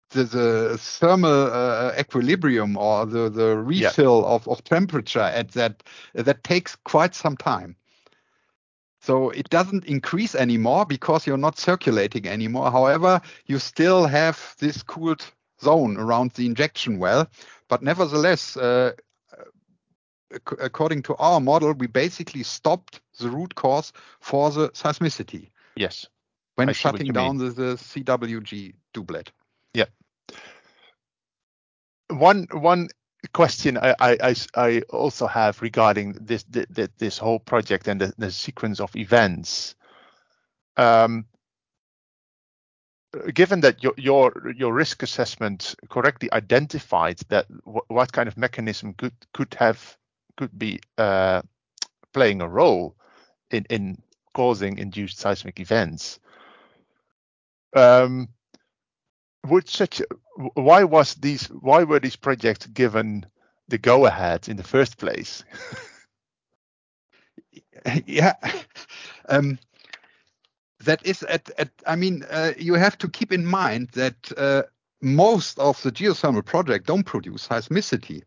the, 0.08 0.24
the, 0.24 0.78
thermal 0.78 1.52
uh, 1.52 1.92
equilibrium 1.98 2.78
or 2.78 3.04
the, 3.04 3.28
the 3.28 3.58
refill 3.58 4.20
yeah. 4.20 4.34
of, 4.34 4.48
of 4.48 4.64
temperature 4.64 5.20
at 5.40 5.50
that 5.52 5.82
that 6.14 6.44
takes 6.44 6.74
quite 6.76 7.14
some 7.14 7.36
time. 7.36 7.76
So 9.00 9.28
it 9.30 9.50
doesn't 9.50 9.84
increase 9.84 10.34
anymore 10.34 10.86
because 10.86 11.26
you're 11.26 11.44
not 11.48 11.58
circulating 11.58 12.26
anymore. 12.26 12.70
However, 12.70 13.20
you 13.46 13.58
still 13.58 14.06
have 14.06 14.54
this 14.58 14.82
cooled 14.82 15.24
zone 15.60 15.98
around 15.98 16.30
the 16.32 16.46
injection 16.46 16.98
well. 16.98 17.28
But 17.68 17.82
nevertheless, 17.82 18.56
uh, 18.56 18.92
according 20.60 21.02
to 21.02 21.16
our 21.16 21.40
model, 21.40 21.72
we 21.72 21.86
basically 21.86 22.42
stopped 22.42 23.00
the 23.18 23.28
root 23.30 23.54
cause 23.54 23.92
for 24.20 24.50
the 24.50 24.70
seismicity. 24.70 25.50
Yes. 25.76 26.06
When 26.54 26.68
I 26.68 26.72
shutting 26.72 27.12
down 27.12 27.38
the, 27.38 27.50
the, 27.50 27.74
CWG 27.74 28.74
doublet. 28.92 29.30
Yeah. 29.74 29.86
One 32.08 32.46
one 32.52 32.88
question 33.32 33.78
I, 33.78 33.94
I, 34.00 34.34
I 34.54 34.82
also 34.90 35.26
have 35.26 35.62
regarding 35.62 36.12
this 36.20 36.44
this 36.98 37.18
whole 37.18 37.38
project 37.38 37.88
and 37.88 38.00
the, 38.00 38.12
the 38.18 38.30
sequence 38.30 38.80
of 38.80 38.94
events. 38.96 39.74
Um, 40.76 41.26
given 43.32 43.60
that 43.60 43.82
your 43.82 43.94
your 43.96 44.52
your 44.56 44.72
risk 44.72 45.02
assessment 45.02 45.74
correctly 45.88 46.32
identified 46.32 47.18
that 47.28 47.46
w- 47.64 47.82
what 47.88 48.12
kind 48.12 48.28
of 48.28 48.36
mechanism 48.36 48.94
could 48.94 49.14
could 49.32 49.54
have 49.54 49.96
could 50.36 50.56
be 50.58 50.80
uh, 50.98 51.42
playing 52.12 52.40
a 52.40 52.48
role 52.48 52.96
in 53.50 53.64
in 53.70 54.02
causing 54.34 54.78
induced 54.78 55.18
seismic 55.18 55.60
events. 55.60 56.18
Um, 57.74 58.28
would 59.46 59.68
such 59.68 60.02
why 60.54 60.84
was 60.84 61.14
these 61.14 61.46
why 61.46 61.84
were 61.84 62.00
these 62.00 62.16
projects 62.16 62.66
given 62.66 63.26
the 63.68 63.78
go 63.78 64.06
ahead 64.06 64.48
in 64.48 64.56
the 64.56 64.62
first 64.62 64.98
place? 64.98 65.44
yeah. 68.06 68.34
Um, 69.28 69.58
that 70.84 71.04
is 71.06 71.22
at, 71.24 71.50
at 71.58 71.70
I 71.86 71.96
mean, 71.96 72.24
uh, 72.30 72.52
you 72.58 72.74
have 72.74 72.98
to 72.98 73.08
keep 73.08 73.32
in 73.32 73.46
mind 73.46 73.90
that 73.90 74.32
uh, 74.36 74.62
most 75.00 75.58
of 75.58 75.80
the 75.82 75.92
geothermal 75.92 76.44
projects 76.44 76.86
don't 76.86 77.04
produce 77.04 77.48
seismicity. 77.48 78.22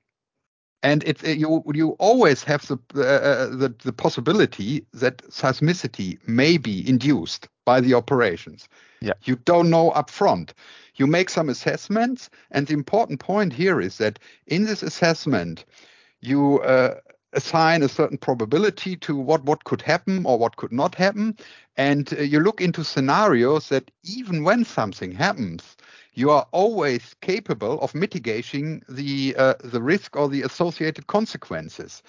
And 0.86 1.04
it, 1.04 1.24
you 1.24 1.64
you 1.74 1.90
always 2.00 2.44
have 2.44 2.68
the, 2.68 2.78
uh, 2.96 3.02
uh, 3.02 3.46
the 3.62 3.74
the 3.84 3.94
possibility 3.94 4.86
that 4.94 5.18
seismicity 5.30 6.20
may 6.28 6.58
be 6.58 6.88
induced 6.88 7.48
by 7.66 7.82
the 7.82 7.96
operations. 7.96 8.70
Yeah. 9.02 9.14
You 9.24 9.36
don't 9.46 9.70
know 9.70 9.92
upfront. 9.92 10.52
You 10.96 11.08
make 11.08 11.30
some 11.30 11.50
assessments, 11.50 12.30
and 12.52 12.68
the 12.68 12.74
important 12.74 13.20
point 13.20 13.54
here 13.54 13.82
is 13.82 13.98
that 13.98 14.20
in 14.46 14.66
this 14.66 14.84
assessment, 14.84 15.66
you 16.22 16.60
uh, 16.60 16.96
assign 17.36 17.84
a 17.84 17.90
certain 17.90 18.18
probability 18.18 18.96
to 18.96 19.16
what 19.16 19.44
what 19.44 19.64
could 19.64 19.82
happen 19.82 20.26
or 20.26 20.38
what 20.38 20.56
could 20.56 20.72
not 20.72 20.96
happen 20.96 21.36
and 21.78 22.14
uh, 22.14 22.22
you 22.22 22.40
look 22.40 22.62
into 22.62 22.84
scenarios 22.84 23.70
that 23.70 23.92
even 24.04 24.44
when 24.44 24.64
something 24.64 25.12
happens 25.12 25.76
you 26.16 26.32
are 26.32 26.48
always 26.52 27.16
capable 27.22 27.80
of 27.82 27.94
mitigating 27.94 28.82
the 28.90 29.36
uh, 29.38 29.54
the 29.64 29.82
risk 29.82 30.16
or 30.16 30.28
the 30.28 30.42
associated 30.42 31.08
consequences. 31.08 32.02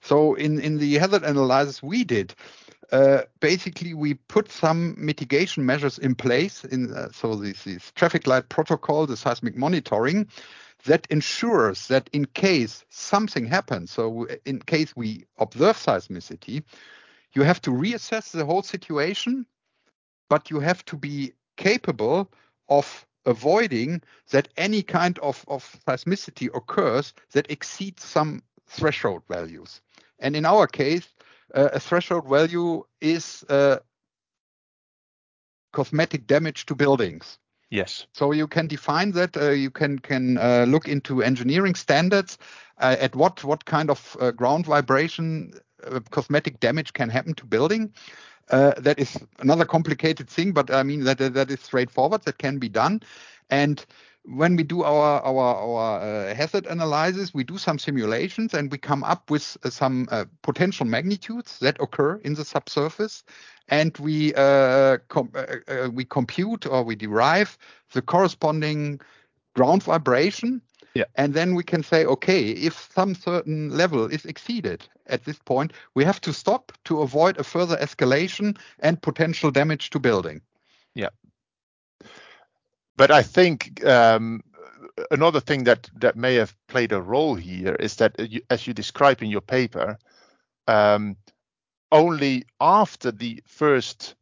So 0.00 0.34
in 0.34 0.60
in 0.60 0.78
the 0.78 0.94
hazard 0.94 1.24
analysis 1.24 1.82
we 1.82 2.04
did 2.04 2.34
uh, 2.92 3.22
basically 3.40 3.94
we 3.94 4.14
put 4.14 4.52
some 4.52 4.94
mitigation 4.98 5.66
measures 5.66 5.98
in 5.98 6.14
place 6.14 6.64
in 6.64 6.92
uh, 6.92 7.08
so 7.12 7.34
this, 7.34 7.92
traffic 7.94 8.26
light 8.26 8.48
protocol 8.48 9.06
the 9.06 9.16
seismic 9.16 9.56
monitoring 9.56 10.28
that 10.84 11.06
ensures 11.10 11.88
that 11.88 12.10
in 12.12 12.26
case 12.26 12.84
something 12.90 13.46
happens, 13.46 13.90
so 13.90 14.26
in 14.44 14.60
case 14.60 14.94
we 14.94 15.24
observe 15.38 15.76
seismicity, 15.76 16.62
you 17.32 17.42
have 17.42 17.60
to 17.62 17.70
reassess 17.70 18.32
the 18.32 18.44
whole 18.44 18.62
situation, 18.62 19.46
but 20.28 20.50
you 20.50 20.60
have 20.60 20.84
to 20.84 20.96
be 20.96 21.32
capable 21.56 22.30
of 22.68 23.06
avoiding 23.26 24.02
that 24.30 24.48
any 24.56 24.82
kind 24.82 25.18
of, 25.20 25.44
of 25.48 25.64
seismicity 25.86 26.48
occurs 26.54 27.14
that 27.32 27.50
exceeds 27.50 28.04
some 28.04 28.42
threshold 28.66 29.22
values. 29.28 29.80
And 30.18 30.36
in 30.36 30.44
our 30.44 30.66
case, 30.66 31.06
uh, 31.54 31.70
a 31.72 31.80
threshold 31.80 32.28
value 32.28 32.84
is 33.00 33.44
uh, 33.48 33.78
cosmetic 35.72 36.26
damage 36.26 36.66
to 36.66 36.74
buildings. 36.74 37.38
Yes. 37.70 38.06
So 38.12 38.32
you 38.32 38.46
can 38.46 38.66
define 38.68 39.12
that. 39.12 39.36
Uh, 39.36 39.50
you 39.50 39.70
can 39.70 39.98
can 39.98 40.38
uh, 40.38 40.64
look 40.68 40.86
into 40.86 41.22
engineering 41.22 41.74
standards 41.74 42.38
uh, 42.78 42.96
at 43.00 43.16
what 43.16 43.42
what 43.42 43.64
kind 43.64 43.90
of 43.90 44.16
uh, 44.20 44.30
ground 44.30 44.66
vibration 44.66 45.52
uh, 45.84 46.00
cosmetic 46.10 46.60
damage 46.60 46.92
can 46.92 47.10
happen 47.10 47.34
to 47.34 47.44
building. 47.44 47.92
Uh, 48.50 48.72
that 48.78 48.98
is 48.98 49.16
another 49.38 49.64
complicated 49.64 50.28
thing, 50.28 50.52
but 50.52 50.70
I 50.70 50.82
mean 50.82 51.04
that 51.04 51.18
that 51.18 51.50
is 51.50 51.60
straightforward. 51.60 52.22
That 52.24 52.38
can 52.38 52.58
be 52.58 52.68
done, 52.68 53.00
and 53.50 53.84
when 54.24 54.56
we 54.56 54.62
do 54.62 54.82
our 54.82 55.20
our 55.22 55.54
our 55.54 56.00
uh, 56.00 56.34
hazard 56.34 56.66
analysis, 56.66 57.34
we 57.34 57.44
do 57.44 57.58
some 57.58 57.78
simulations 57.78 58.54
and 58.54 58.72
we 58.72 58.78
come 58.78 59.04
up 59.04 59.30
with 59.30 59.56
uh, 59.64 59.70
some 59.70 60.08
uh, 60.10 60.24
potential 60.42 60.86
magnitudes 60.86 61.58
that 61.60 61.80
occur 61.80 62.16
in 62.24 62.34
the 62.34 62.44
subsurface, 62.44 63.22
and 63.68 63.96
we 63.98 64.34
uh, 64.34 64.98
com- 65.08 65.32
uh, 65.34 65.90
we 65.92 66.04
compute 66.04 66.66
or 66.66 66.82
we 66.82 66.96
derive 66.96 67.58
the 67.92 68.02
corresponding 68.02 69.00
ground 69.54 69.82
vibration. 69.82 70.62
Yeah. 70.94 71.04
And 71.16 71.34
then 71.34 71.54
we 71.54 71.64
can 71.64 71.82
say, 71.82 72.04
okay, 72.04 72.50
if 72.50 72.88
some 72.94 73.14
certain 73.14 73.70
level 73.76 74.06
is 74.06 74.24
exceeded 74.24 74.88
at 75.08 75.24
this 75.24 75.38
point, 75.38 75.72
we 75.94 76.04
have 76.04 76.20
to 76.20 76.32
stop 76.32 76.72
to 76.84 77.02
avoid 77.02 77.38
a 77.38 77.44
further 77.44 77.76
escalation 77.76 78.56
and 78.78 79.02
potential 79.02 79.50
damage 79.50 79.90
to 79.90 79.98
building. 79.98 80.40
Yeah 80.94 81.08
but 82.96 83.10
I 83.10 83.22
think 83.22 83.84
um, 83.84 84.42
another 85.10 85.40
thing 85.40 85.64
that 85.64 85.90
that 85.96 86.16
may 86.16 86.34
have 86.34 86.54
played 86.68 86.92
a 86.92 87.00
role 87.00 87.34
here 87.34 87.74
is 87.74 87.96
that, 87.96 88.14
you, 88.18 88.40
as 88.50 88.66
you 88.66 88.74
describe 88.74 89.22
in 89.22 89.30
your 89.30 89.40
paper, 89.40 89.98
um, 90.68 91.16
only 91.92 92.44
after 92.60 93.10
the 93.10 93.42
first 93.46 94.14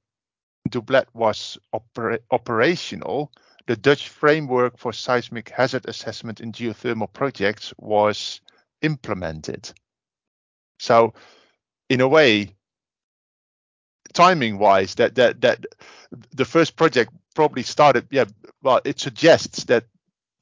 doublet 0.69 1.09
was 1.15 1.59
oper- 1.75 2.21
operational, 2.31 3.33
the 3.67 3.77
Dutch 3.77 4.09
framework 4.09 4.79
for 4.79 4.93
seismic 4.93 5.49
hazard 5.51 5.89
assessment 5.89 6.41
in 6.41 6.53
geothermal 6.53 7.13
projects 7.13 7.73
was 7.79 8.41
implemented. 8.83 9.73
So, 10.79 11.15
in 11.89 12.01
a 12.01 12.09
way, 12.09 12.55
timing 14.13 14.59
wise, 14.59 14.95
that 14.97 15.15
that 15.17 15.41
that 15.43 15.67
the 16.33 16.45
first 16.45 16.77
project 16.77 17.13
probably 17.35 17.63
started. 17.63 18.07
Yeah, 18.11 18.25
well, 18.63 18.81
it 18.85 18.99
suggests 19.01 19.65
that 19.65 19.85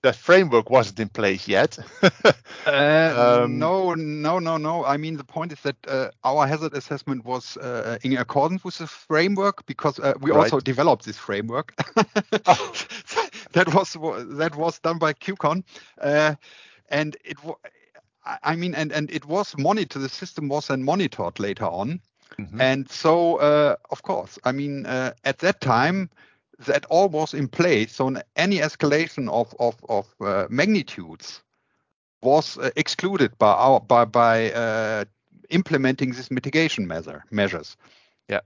that 0.02 0.16
framework 0.16 0.70
wasn't 0.70 0.98
in 1.00 1.08
place 1.08 1.46
yet. 1.46 1.78
uh, 2.66 3.40
um, 3.44 3.58
no, 3.58 3.94
no, 3.94 4.38
no, 4.38 4.56
no. 4.56 4.84
I 4.84 4.96
mean, 4.96 5.16
the 5.16 5.24
point 5.24 5.52
is 5.52 5.60
that 5.60 5.76
uh, 5.86 6.10
our 6.24 6.46
hazard 6.46 6.74
assessment 6.74 7.24
was 7.24 7.56
uh, 7.58 7.98
in 8.02 8.16
accordance 8.16 8.64
with 8.64 8.78
the 8.78 8.86
framework 8.86 9.66
because 9.66 9.98
uh, 9.98 10.14
we 10.20 10.30
right. 10.30 10.44
also 10.44 10.60
developed 10.60 11.04
this 11.04 11.18
framework. 11.18 11.74
oh. 12.46 12.72
that 13.52 13.74
was 13.74 13.96
that 14.36 14.54
was 14.54 14.78
done 14.78 14.98
by 14.98 15.12
QCon, 15.12 15.64
uh, 16.00 16.34
and 16.88 17.16
it. 17.24 17.36
I 18.44 18.54
mean, 18.54 18.74
and 18.74 18.92
and 18.92 19.10
it 19.10 19.26
was 19.26 19.56
monitored. 19.58 20.02
The 20.02 20.08
system 20.08 20.48
was 20.48 20.68
then 20.68 20.84
monitored 20.84 21.40
later 21.40 21.64
on, 21.64 22.00
mm-hmm. 22.38 22.60
and 22.60 22.88
so 22.88 23.36
uh, 23.36 23.76
of 23.90 24.02
course, 24.02 24.38
I 24.44 24.52
mean, 24.52 24.86
at 24.86 25.38
that 25.38 25.60
time 25.60 26.10
that 26.66 26.84
all 26.86 27.08
was 27.08 27.34
in 27.34 27.48
place. 27.48 27.92
So 27.94 28.14
any 28.36 28.58
escalation 28.58 29.28
of 29.28 29.54
of, 29.58 29.76
of 29.88 30.06
uh, 30.20 30.46
magnitudes 30.50 31.42
was 32.22 32.58
uh, 32.58 32.70
excluded 32.76 33.36
by 33.38 33.52
our 33.52 33.80
by 33.80 34.04
by 34.04 34.52
uh, 34.52 35.04
implementing 35.50 36.12
this 36.12 36.30
mitigation 36.30 36.86
measure 36.86 37.24
measures. 37.30 37.76
Yeah. 38.28 38.40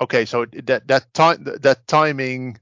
Okay, 0.00 0.24
so 0.24 0.44
that 0.64 0.88
that 0.88 1.14
time 1.14 1.44
that 1.44 1.86
timing 1.86 2.58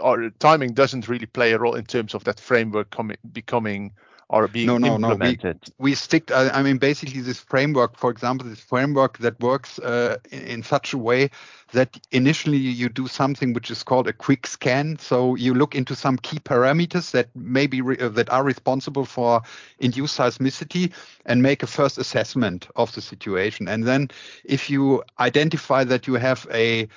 or 0.00 0.30
timing 0.38 0.74
doesn't 0.74 1.08
really 1.08 1.26
play 1.26 1.52
a 1.52 1.58
role 1.58 1.74
in 1.74 1.84
terms 1.84 2.14
of 2.14 2.24
that 2.24 2.40
framework 2.40 2.90
coming 2.90 3.16
becoming 3.32 3.92
or 4.32 4.48
being 4.48 4.66
no, 4.66 4.78
no, 4.78 4.94
implemented? 4.94 5.56
No, 5.62 5.74
we, 5.78 5.90
we 5.90 5.94
stick. 5.94 6.32
I, 6.32 6.48
I, 6.48 6.62
mean, 6.62 6.78
basically, 6.78 7.20
this 7.20 7.38
framework, 7.38 7.98
for 7.98 8.10
example, 8.10 8.48
this 8.48 8.60
framework 8.60 9.18
that 9.18 9.38
works 9.40 9.78
uh, 9.78 10.16
in, 10.30 10.40
in, 10.42 10.62
such 10.62 10.94
a 10.94 10.98
way 10.98 11.30
that 11.72 12.00
initially 12.10 12.56
you 12.56 12.88
do 12.88 13.06
something 13.06 13.52
which 13.52 13.70
is 13.70 13.82
called 13.82 14.08
a 14.08 14.12
quick 14.12 14.46
scan. 14.46 14.98
So 14.98 15.34
you 15.34 15.54
look 15.54 15.74
into 15.74 15.94
some 15.94 16.16
key 16.16 16.38
parameters 16.38 17.10
that 17.12 17.28
maybe 17.36 17.82
re- 17.82 17.98
uh, 17.98 18.08
that 18.08 18.30
are 18.30 18.42
responsible 18.42 19.04
for 19.04 19.42
induced 19.78 20.18
seismicity 20.18 20.92
and 21.26 21.42
make 21.42 21.62
a 21.62 21.66
first 21.66 21.98
assessment 21.98 22.68
of 22.74 22.92
the 22.94 23.02
situation. 23.02 23.68
And 23.68 23.84
then, 23.84 24.08
if 24.44 24.70
you 24.70 25.04
identify 25.20 25.84
that 25.84 26.06
you 26.06 26.14
have 26.14 26.46
a 26.50 26.88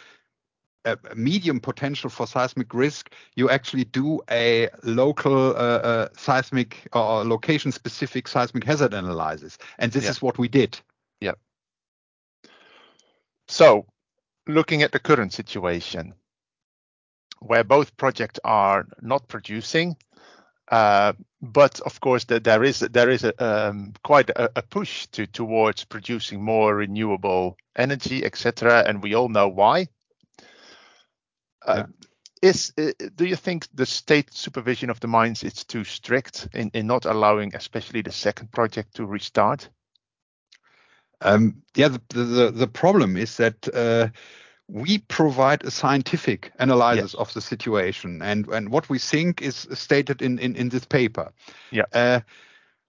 a 0.86 0.98
medium 1.16 1.60
potential 1.60 2.10
for 2.10 2.28
seismic 2.28 2.74
risk, 2.74 3.12
you 3.36 3.50
actually 3.50 3.86
do 3.86 4.22
a 4.30 4.70
local 4.84 5.50
uh, 5.50 5.82
uh, 5.90 6.08
seismic 6.18 6.88
or 6.94 7.26
location 7.26 7.72
specific 7.72 8.28
seismic 8.28 8.64
hazard 8.64 8.94
analysis. 8.94 9.58
And 9.80 9.92
this 9.92 10.06
yeah. 10.06 10.12
is 10.12 10.22
what 10.22 10.38
we 10.38 10.48
did. 10.48 10.80
Yeah. 11.20 11.34
So, 13.48 13.86
looking 14.48 14.84
at 14.84 14.92
the 14.92 15.00
current 15.00 15.34
situation, 15.34 16.14
where 17.40 17.64
both 17.64 17.96
projects 17.98 18.40
are 18.44 18.88
not 19.02 19.28
producing, 19.28 19.98
uh, 20.72 21.14
but 21.42 21.80
of 21.82 22.00
course 22.00 22.24
the, 22.24 22.40
there 22.40 22.64
is 22.64 22.80
there 22.80 23.10
is 23.10 23.24
a, 23.24 23.34
um, 23.44 23.94
quite 24.04 24.30
a, 24.32 24.50
a, 24.56 24.62
push 24.64 25.06
to 25.08 25.28
towards 25.28 25.86
producing 25.86 26.44
more 26.44 26.76
renewable 26.76 27.56
energy, 27.76 28.26
etc. 28.26 28.84
And 28.88 29.04
we 29.04 29.14
all 29.14 29.30
know 29.30 29.48
why. 29.48 29.88
Uh, 31.66 31.84
is 32.42 32.74
uh, 32.78 32.92
do 33.16 33.26
you 33.26 33.36
think 33.36 33.68
the 33.74 33.86
state 33.86 34.34
supervision 34.34 34.90
of 34.90 35.00
the 35.00 35.08
mines 35.08 35.44
is 35.44 35.64
too 35.64 35.84
strict 35.84 36.48
in, 36.54 36.70
in 36.74 36.88
not 36.88 37.06
allowing, 37.06 37.56
especially 37.56 38.02
the 38.02 38.12
second 38.12 38.52
project, 38.52 38.96
to 38.96 39.06
restart? 39.06 39.70
Um, 41.22 41.64
yeah, 41.76 41.88
the, 41.88 42.02
the 42.10 42.52
the 42.52 42.68
problem 42.68 43.18
is 43.18 43.38
that 43.38 43.68
uh, 43.74 44.10
we 44.68 45.00
provide 45.00 45.64
a 45.64 45.72
scientific 45.72 46.52
analysis 46.60 47.14
yes. 47.14 47.16
of 47.16 47.34
the 47.34 47.42
situation 47.42 48.22
and, 48.22 48.48
and 48.48 48.70
what 48.70 48.90
we 48.90 49.00
think 49.00 49.42
is 49.42 49.68
stated 49.74 50.22
in, 50.22 50.40
in, 50.40 50.56
in 50.56 50.70
this 50.70 50.86
paper. 50.86 51.32
Yeah. 51.72 51.84
Uh, 51.94 52.22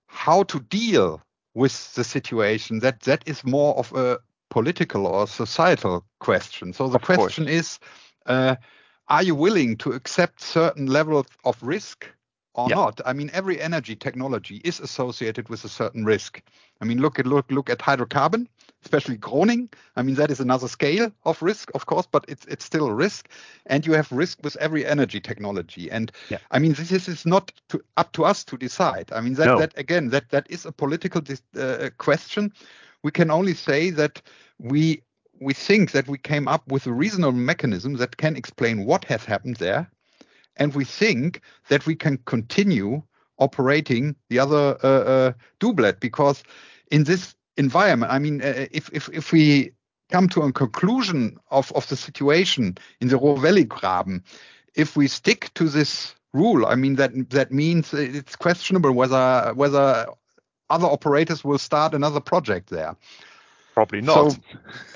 how 0.06 0.44
to 0.44 0.60
deal 0.60 1.22
with 1.54 1.94
the 1.94 2.04
situation 2.04 2.78
that 2.80 3.00
that 3.00 3.22
is 3.26 3.44
more 3.44 3.76
of 3.76 3.92
a 3.92 4.18
political 4.50 5.06
or 5.06 5.26
societal 5.26 6.04
question. 6.20 6.72
So 6.72 6.88
the 6.88 6.96
of 6.96 7.02
question 7.02 7.44
course. 7.44 7.56
is, 7.56 7.78
are 8.26 9.22
you 9.22 9.34
willing 9.34 9.76
to 9.78 9.92
accept 9.92 10.40
certain 10.40 10.86
level 10.86 11.24
of 11.44 11.62
risk 11.62 12.06
or 12.54 12.68
yeah. 12.68 12.74
not? 12.74 13.00
I 13.06 13.12
mean, 13.12 13.30
every 13.32 13.60
energy 13.60 13.94
technology 13.94 14.60
is 14.64 14.80
associated 14.80 15.48
with 15.48 15.64
a 15.64 15.68
certain 15.68 16.04
risk. 16.04 16.42
I 16.80 16.84
mean, 16.84 17.00
look 17.00 17.18
at 17.18 17.26
look 17.26 17.50
look 17.50 17.70
at 17.70 17.78
hydrocarbon, 17.78 18.46
especially 18.84 19.16
Groningen. 19.16 19.70
I 19.96 20.02
mean, 20.02 20.16
that 20.16 20.30
is 20.30 20.40
another 20.40 20.68
scale 20.68 21.10
of 21.24 21.40
risk, 21.40 21.70
of 21.74 21.86
course, 21.86 22.06
but 22.10 22.24
it's 22.28 22.44
it's 22.46 22.64
still 22.64 22.86
a 22.86 22.94
risk, 22.94 23.28
and 23.66 23.86
you 23.86 23.92
have 23.92 24.10
risk 24.10 24.38
with 24.42 24.56
every 24.56 24.84
energy 24.84 25.20
technology. 25.20 25.90
And 25.90 26.12
yeah. 26.28 26.38
I 26.50 26.58
mean, 26.58 26.72
this 26.74 27.08
is 27.08 27.26
not 27.26 27.52
to, 27.68 27.80
up 27.96 28.12
to 28.12 28.24
us 28.24 28.44
to 28.44 28.56
decide. 28.56 29.12
I 29.12 29.20
mean, 29.20 29.34
that 29.34 29.46
no. 29.46 29.58
that 29.58 29.72
again, 29.76 30.10
that 30.10 30.30
that 30.30 30.46
is 30.50 30.66
a 30.66 30.72
political 30.72 31.22
uh, 31.58 31.90
question. 31.98 32.52
We 33.02 33.10
can 33.12 33.30
only 33.30 33.54
say 33.54 33.90
that 33.90 34.20
we 34.58 35.02
we 35.40 35.54
think 35.54 35.92
that 35.92 36.08
we 36.08 36.18
came 36.18 36.48
up 36.48 36.66
with 36.70 36.86
a 36.86 36.92
reasonable 36.92 37.38
mechanism 37.38 37.94
that 37.94 38.16
can 38.16 38.36
explain 38.36 38.84
what 38.84 39.04
has 39.04 39.24
happened 39.24 39.56
there, 39.56 39.90
and 40.56 40.74
we 40.74 40.84
think 40.84 41.40
that 41.68 41.86
we 41.86 41.94
can 41.94 42.18
continue 42.24 43.02
operating 43.38 44.16
the 44.30 44.38
other 44.38 44.78
uh, 44.82 44.86
uh, 44.86 45.32
doublet 45.60 46.00
because 46.00 46.42
in 46.90 47.04
this 47.04 47.34
environment, 47.56 48.12
I 48.12 48.18
mean, 48.18 48.42
uh, 48.42 48.66
if 48.70 48.90
if 48.92 49.08
if 49.12 49.32
we 49.32 49.72
come 50.10 50.28
to 50.30 50.42
a 50.42 50.52
conclusion 50.52 51.38
of 51.50 51.72
of 51.72 51.88
the 51.88 51.96
situation 51.96 52.78
in 53.00 53.08
the 53.08 53.18
Roer 53.18 53.38
Valley 53.38 53.64
Graben, 53.64 54.22
if 54.74 54.96
we 54.96 55.08
stick 55.08 55.50
to 55.54 55.68
this 55.68 56.14
rule, 56.32 56.66
I 56.66 56.74
mean 56.76 56.96
that 56.96 57.30
that 57.30 57.52
means 57.52 57.92
it's 57.92 58.36
questionable 58.36 58.92
whether 58.92 59.52
whether 59.54 60.06
other 60.70 60.86
operators 60.86 61.44
will 61.44 61.58
start 61.58 61.94
another 61.94 62.20
project 62.20 62.70
there. 62.70 62.96
Probably 63.76 64.00
not. 64.00 64.32
So 64.32 64.38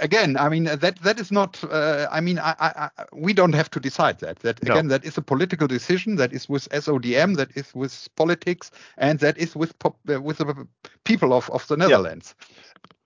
again, 0.00 0.38
I 0.38 0.48
mean 0.48 0.64
that 0.64 0.96
that 1.02 1.20
is 1.20 1.30
not. 1.30 1.62
Uh, 1.62 2.08
I 2.10 2.22
mean, 2.22 2.38
I, 2.38 2.54
I, 2.58 2.88
we 3.12 3.34
don't 3.34 3.52
have 3.52 3.70
to 3.72 3.78
decide 3.80 4.20
that. 4.20 4.38
That 4.38 4.62
again, 4.62 4.86
no. 4.86 4.96
that 4.96 5.04
is 5.04 5.18
a 5.18 5.22
political 5.22 5.68
decision. 5.68 6.16
That 6.16 6.32
is 6.32 6.48
with 6.48 6.66
SODM. 6.70 7.36
That 7.36 7.54
is 7.54 7.74
with 7.74 8.08
politics, 8.16 8.70
and 8.96 9.18
that 9.18 9.36
is 9.36 9.54
with 9.54 9.78
pop, 9.80 9.98
uh, 10.08 10.22
with 10.22 10.38
the 10.38 10.66
people 11.04 11.34
of 11.34 11.50
of 11.50 11.66
the 11.66 11.76
Netherlands. 11.76 12.34
Yeah. 12.38 12.46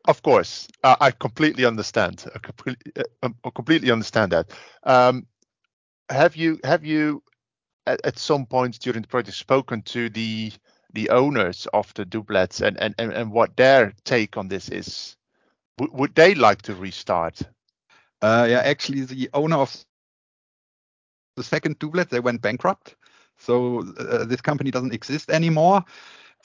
Of 0.07 0.23
course, 0.23 0.69
uh, 0.85 0.95
I 1.01 1.11
completely 1.11 1.65
understand. 1.65 2.25
I 2.33 2.39
completely, 2.39 2.93
uh, 3.25 3.31
I 3.45 3.51
completely 3.51 3.91
understand 3.91 4.31
that. 4.31 4.53
Um, 4.85 5.27
have 6.09 6.37
you 6.37 6.61
have 6.63 6.85
you 6.85 7.21
at, 7.85 8.01
at, 8.07 8.17
some 8.21 8.47
point 8.47 8.79
during 8.79 9.03
the 9.03 9.09
project 9.09 9.37
spoken 9.37 9.83
to 9.83 10.09
the 10.09 10.53
the 10.93 11.11
owners 11.11 11.67
of 11.73 11.93
the 11.95 12.05
doublets 12.05 12.61
and, 12.61 12.81
and, 12.81 12.95
and, 12.97 13.13
and 13.13 13.33
what 13.33 13.57
their 13.57 13.93
take 14.05 14.37
on 14.37 14.47
this 14.47 14.69
is? 14.69 15.17
W- 15.79 15.99
would 15.99 16.15
they 16.15 16.35
like 16.35 16.63
to 16.63 16.75
restart? 16.75 17.43
Uh, 18.23 18.47
yeah, 18.49 18.61
actually, 18.61 19.03
the 19.03 19.29
owner 19.35 19.57
of 19.57 19.85
the 21.37 21.43
second 21.43 21.79
doublet 21.79 22.11
they 22.11 22.21
went 22.21 22.41
bankrupt, 22.41 22.97
so 23.39 23.81
uh, 23.99 24.25
this 24.25 24.41
company 24.41 24.71
doesn't 24.71 24.95
exist 24.95 25.31
anymore. 25.31 25.85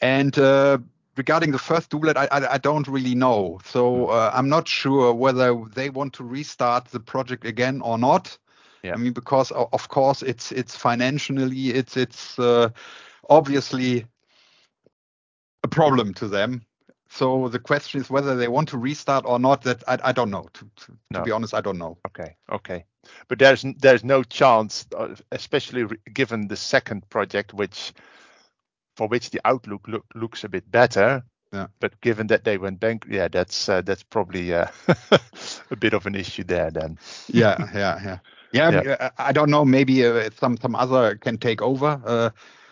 And 0.01 0.37
uh, 0.37 0.79
regarding 1.15 1.51
the 1.51 1.59
first 1.59 1.89
doublet, 1.89 2.17
I, 2.17 2.27
I, 2.31 2.53
I 2.53 2.57
don't 2.57 2.87
really 2.87 3.15
know. 3.15 3.59
So 3.65 4.05
hmm. 4.05 4.11
uh, 4.11 4.31
I'm 4.33 4.49
not 4.49 4.67
sure 4.67 5.13
whether 5.13 5.55
they 5.75 5.89
want 5.89 6.13
to 6.13 6.23
restart 6.23 6.85
the 6.85 6.99
project 6.99 7.45
again 7.45 7.81
or 7.81 7.97
not. 7.97 8.37
Yeah. 8.83 8.93
I 8.93 8.97
mean, 8.97 9.13
because 9.13 9.51
of 9.51 9.89
course 9.89 10.21
it's 10.21 10.51
it's 10.53 10.75
financially 10.75 11.71
it's 11.71 11.97
it's 11.97 12.39
uh, 12.39 12.69
obviously 13.29 14.05
a 15.63 15.67
problem 15.67 16.13
to 16.13 16.29
them. 16.29 16.61
So 17.09 17.49
the 17.49 17.59
question 17.59 17.99
is 17.99 18.09
whether 18.09 18.35
they 18.35 18.47
want 18.47 18.69
to 18.69 18.77
restart 18.77 19.25
or 19.27 19.39
not. 19.39 19.63
That 19.63 19.83
I, 19.87 19.97
I 20.03 20.11
don't 20.11 20.29
know. 20.29 20.47
To, 20.53 20.59
to, 20.59 20.97
no. 21.11 21.19
to, 21.19 21.25
be 21.25 21.31
honest, 21.31 21.53
I 21.53 21.61
don't 21.61 21.79
know. 21.79 21.97
Okay, 22.07 22.35
okay, 22.51 22.85
but 23.27 23.39
there's 23.39 23.65
there's 23.79 24.03
no 24.03 24.23
chance, 24.23 24.85
uh, 24.95 25.15
especially 25.31 25.85
given 26.13 26.47
the 26.47 26.55
second 26.55 27.09
project, 27.09 27.53
which 27.53 27.93
for 28.95 29.07
which 29.07 29.31
the 29.31 29.41
outlook 29.45 29.87
look, 29.87 30.05
looks 30.13 30.43
a 30.43 30.49
bit 30.49 30.69
better. 30.71 31.23
Yeah. 31.51 31.67
But 31.79 31.99
given 32.01 32.27
that 32.27 32.43
they 32.43 32.59
went 32.59 32.79
bank, 32.79 33.07
yeah, 33.09 33.27
that's 33.27 33.67
uh, 33.67 33.81
that's 33.81 34.03
probably 34.03 34.53
uh, 34.53 34.67
a 35.71 35.75
bit 35.75 35.93
of 35.93 36.05
an 36.05 36.13
issue 36.13 36.43
there 36.43 36.69
then. 36.69 36.99
yeah, 37.27 37.57
yeah, 37.73 37.99
yeah. 38.03 38.17
Yeah, 38.51 38.81
yeah. 38.85 39.09
I 39.17 39.31
don't 39.31 39.49
know. 39.49 39.65
Maybe 39.65 40.05
uh, 40.05 40.29
some 40.39 40.57
some 40.57 40.75
other 40.75 41.15
can 41.15 41.37
take 41.37 41.61
over. 41.61 41.99
Uh, 42.05 42.29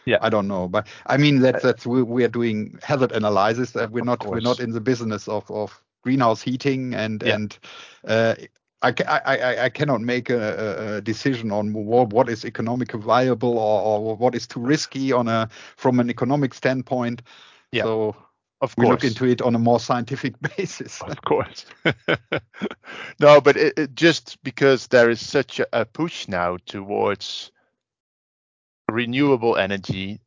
yeah, 0.07 0.19
I 0.21 0.29
don't 0.29 0.47
know, 0.47 0.69
but 0.69 0.87
I 1.05 1.17
mean 1.17 1.41
that 1.41 1.61
that's 1.61 1.85
we, 1.85 2.01
we 2.01 2.23
are 2.23 2.29
doing 2.29 2.79
hazard 2.81 3.11
analysis. 3.11 3.75
Uh, 3.75 3.87
we're 3.91 4.05
not 4.05 4.25
we're 4.25 4.39
not 4.39 4.61
in 4.61 4.71
the 4.71 4.79
business 4.79 5.27
of 5.27 5.51
of 5.51 5.83
greenhouse 6.01 6.41
heating 6.41 6.93
and 6.93 7.21
yeah. 7.21 7.35
and 7.35 7.59
uh, 8.07 8.35
I, 8.81 8.93
I, 9.07 9.63
I 9.65 9.69
cannot 9.69 10.01
make 10.01 10.29
a, 10.29 10.97
a 10.97 11.01
decision 11.01 11.51
on 11.51 11.73
what, 11.73 12.29
is 12.29 12.45
economically 12.45 13.01
viable 13.01 13.57
or, 13.57 13.81
or 13.81 14.15
what 14.15 14.35
is 14.35 14.45
too 14.45 14.59
risky 14.59 15.11
on 15.11 15.27
a 15.27 15.49
from 15.75 15.99
an 15.99 16.09
economic 16.09 16.53
standpoint. 16.53 17.23
Yeah. 17.71 17.83
So 17.83 18.15
of 18.61 18.75
course. 18.75 18.85
we 18.85 18.91
look 18.91 19.03
into 19.03 19.25
it 19.25 19.41
on 19.41 19.55
a 19.55 19.59
more 19.59 19.79
scientific 19.79 20.35
basis. 20.57 21.01
Of 21.01 21.21
course. 21.23 21.65
no, 23.19 23.41
but 23.41 23.57
it, 23.57 23.73
it 23.77 23.95
just 23.95 24.41
because 24.43 24.87
there 24.87 25.09
is 25.09 25.25
such 25.25 25.59
a 25.73 25.85
push 25.85 26.27
now 26.27 26.57
towards 26.65 27.51
renewable 28.91 29.57
energy 29.57 30.19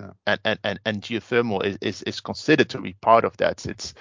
yeah. 0.00 0.10
and, 0.26 0.40
and, 0.44 0.58
and, 0.64 0.80
and 0.84 1.02
geothermal 1.02 1.64
is, 1.64 1.78
is, 1.80 2.02
is 2.02 2.20
considered 2.20 2.68
to 2.70 2.80
be 2.80 2.94
part 2.94 3.24
of 3.24 3.36
that. 3.38 3.66
It's 3.66 3.94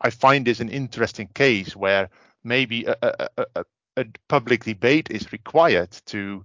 I 0.00 0.10
find 0.10 0.46
this 0.46 0.60
an 0.60 0.70
interesting 0.70 1.28
case 1.34 1.76
where 1.76 2.08
maybe 2.42 2.84
a, 2.86 2.96
a, 3.02 3.28
a, 3.36 3.64
a 3.96 4.04
public 4.28 4.64
debate 4.64 5.10
is 5.10 5.32
required 5.32 5.90
to 6.06 6.44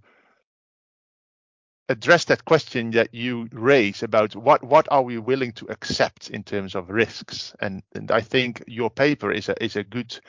address 1.88 2.26
that 2.26 2.46
question 2.46 2.92
that 2.92 3.14
you 3.14 3.48
raise 3.52 4.02
about 4.02 4.36
what 4.36 4.64
what 4.64 4.88
are 4.90 5.04
we 5.04 5.20
willing 5.20 5.52
to 5.52 5.68
accept 5.70 6.32
in 6.32 6.44
terms 6.44 6.74
of 6.74 6.90
risks 6.90 7.54
and 7.60 7.84
and 7.94 8.12
I 8.12 8.22
think 8.22 8.64
your 8.68 8.90
paper 8.90 9.32
is 9.32 9.50
a 9.50 9.64
is 9.64 9.76
a 9.76 9.84
good 9.84 10.20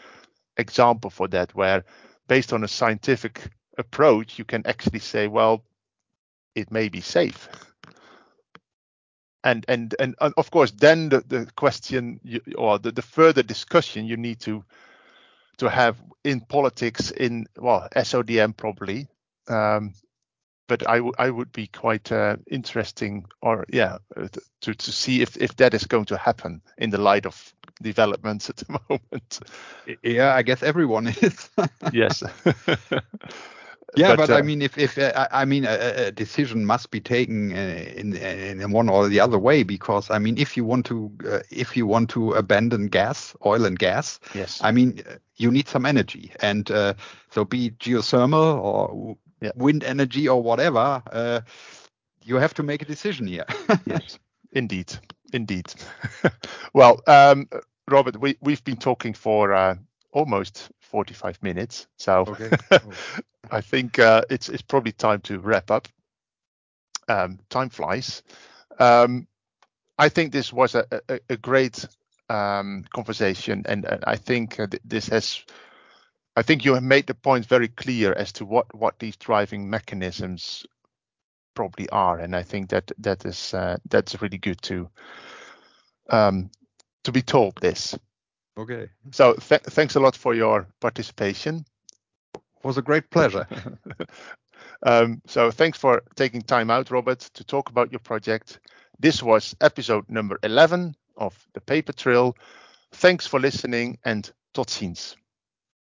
example 0.58 1.08
for 1.08 1.28
that 1.28 1.54
where 1.54 1.84
based 2.28 2.52
on 2.52 2.62
a 2.62 2.68
scientific 2.68 3.48
approach 3.78 4.38
you 4.38 4.44
can 4.44 4.66
actually 4.66 4.98
say 4.98 5.28
well 5.28 5.64
it 6.56 6.72
may 6.72 6.88
be 6.88 7.00
safe. 7.00 7.48
And 9.44 9.64
and 9.68 9.94
and 10.00 10.16
of 10.18 10.50
course, 10.50 10.72
then 10.72 11.08
the, 11.08 11.20
the 11.20 11.46
question 11.54 12.18
you, 12.24 12.40
or 12.58 12.80
the, 12.80 12.90
the 12.90 13.02
further 13.02 13.44
discussion 13.44 14.04
you 14.04 14.16
need 14.16 14.40
to 14.40 14.64
to 15.58 15.70
have 15.70 15.96
in 16.24 16.40
politics 16.40 17.12
in 17.12 17.46
well 17.56 17.88
SODM 17.94 18.56
probably. 18.56 19.06
Um, 19.48 19.94
but 20.68 20.88
I, 20.88 20.96
w- 20.96 21.14
I 21.16 21.30
would 21.30 21.52
be 21.52 21.68
quite 21.68 22.10
uh, 22.10 22.36
interesting 22.50 23.26
or 23.40 23.64
yeah 23.68 23.98
to, 24.62 24.74
to 24.74 24.92
see 24.92 25.22
if, 25.22 25.36
if 25.36 25.54
that 25.56 25.74
is 25.74 25.84
going 25.84 26.06
to 26.06 26.16
happen 26.16 26.60
in 26.78 26.90
the 26.90 26.98
light 26.98 27.24
of 27.24 27.54
developments 27.80 28.50
at 28.50 28.56
the 28.56 28.80
moment. 28.90 29.40
Yeah, 30.02 30.34
I 30.34 30.42
guess 30.42 30.64
everyone 30.64 31.06
is. 31.06 31.50
yes. 31.92 32.24
Yeah, 33.94 34.16
but, 34.16 34.28
but 34.28 34.30
uh, 34.30 34.38
I 34.38 34.42
mean, 34.42 34.62
if 34.62 34.76
if 34.76 34.98
uh, 34.98 35.28
I 35.30 35.44
mean, 35.44 35.64
a, 35.64 36.06
a, 36.06 36.12
decision 36.12 36.66
must 36.66 36.90
be 36.90 37.00
taken 37.00 37.52
uh, 37.52 37.84
in 37.94 38.16
in 38.16 38.72
one 38.72 38.88
or 38.88 39.08
the 39.08 39.20
other 39.20 39.38
way 39.38 39.62
because 39.62 40.10
I 40.10 40.18
mean, 40.18 40.38
if 40.38 40.56
you 40.56 40.64
want 40.64 40.86
to 40.86 41.12
uh, 41.24 41.38
if 41.50 41.76
you 41.76 41.86
want 41.86 42.10
to 42.10 42.32
abandon 42.32 42.88
gas, 42.88 43.36
oil 43.46 43.64
and 43.64 43.78
gas, 43.78 44.18
yes, 44.34 44.60
I 44.62 44.72
mean, 44.72 45.02
you 45.36 45.52
need 45.52 45.68
some 45.68 45.86
energy, 45.86 46.32
and 46.40 46.68
uh, 46.70 46.94
so 47.30 47.44
be 47.44 47.70
geothermal 47.70 48.58
or 48.58 49.16
yeah. 49.40 49.52
wind 49.54 49.84
energy 49.84 50.28
or 50.28 50.42
whatever, 50.42 51.00
uh, 51.12 51.40
you 52.24 52.36
have 52.36 52.54
to 52.54 52.64
make 52.64 52.82
a 52.82 52.86
decision 52.86 53.28
here. 53.28 53.46
yes, 53.86 54.18
indeed, 54.50 54.92
indeed. 55.32 55.72
well, 56.72 57.00
um, 57.06 57.48
Robert, 57.88 58.20
we 58.20 58.36
we've 58.40 58.64
been 58.64 58.78
talking 58.78 59.14
for 59.14 59.78
almost 60.10 60.70
45 60.96 61.42
minutes. 61.42 61.86
So 61.98 62.24
okay. 62.26 62.50
oh. 62.70 62.80
I 63.50 63.60
think 63.60 63.98
uh, 63.98 64.22
it's 64.30 64.48
it's 64.48 64.62
probably 64.62 64.92
time 64.92 65.20
to 65.24 65.38
wrap 65.38 65.70
up. 65.70 65.88
Um, 67.06 67.38
time 67.50 67.68
flies. 67.68 68.22
Um, 68.78 69.28
I 69.98 70.08
think 70.08 70.32
this 70.32 70.54
was 70.54 70.74
a, 70.74 70.86
a, 71.10 71.20
a 71.28 71.36
great 71.36 71.84
um, 72.30 72.86
conversation, 72.94 73.64
and, 73.68 73.84
and, 73.84 74.04
I 74.06 74.16
think 74.16 74.58
this 74.84 75.08
has. 75.08 75.44
I 76.34 76.40
think 76.40 76.64
you 76.64 76.72
have 76.72 76.82
made 76.82 77.06
the 77.06 77.14
point 77.14 77.44
very 77.44 77.68
clear 77.68 78.14
as 78.14 78.32
to 78.32 78.46
what 78.46 78.74
what 78.74 78.98
these 78.98 79.16
driving 79.16 79.68
mechanisms 79.68 80.64
probably 81.54 81.90
are, 81.90 82.18
and 82.20 82.34
I 82.34 82.42
think 82.42 82.70
that 82.70 82.90
that 83.00 83.26
is 83.26 83.52
uh, 83.52 83.76
that's 83.90 84.22
really 84.22 84.38
good 84.38 84.62
to 84.62 84.88
um, 86.08 86.50
to 87.04 87.12
be 87.12 87.20
told 87.20 87.60
this. 87.60 87.98
Okay. 88.56 88.88
So 89.12 89.34
th- 89.34 89.62
thanks 89.62 89.94
a 89.96 90.00
lot 90.00 90.16
for 90.16 90.34
your 90.34 90.66
participation. 90.80 91.64
It 92.34 92.64
was 92.64 92.78
a 92.78 92.82
great 92.82 93.10
pleasure. 93.10 93.46
um, 94.82 95.20
so 95.26 95.50
thanks 95.50 95.78
for 95.78 96.02
taking 96.16 96.42
time 96.42 96.70
out, 96.70 96.90
Robert, 96.90 97.20
to 97.34 97.44
talk 97.44 97.70
about 97.70 97.92
your 97.92 98.00
project. 98.00 98.60
This 98.98 99.22
was 99.22 99.54
episode 99.60 100.08
number 100.08 100.38
11 100.42 100.94
of 101.16 101.46
the 101.54 101.60
Paper 101.60 101.92
Trail. 101.92 102.36
Thanks 102.92 103.26
for 103.26 103.38
listening 103.40 103.98
and 104.04 104.30
tot 104.54 104.68
ziens. 104.68 105.16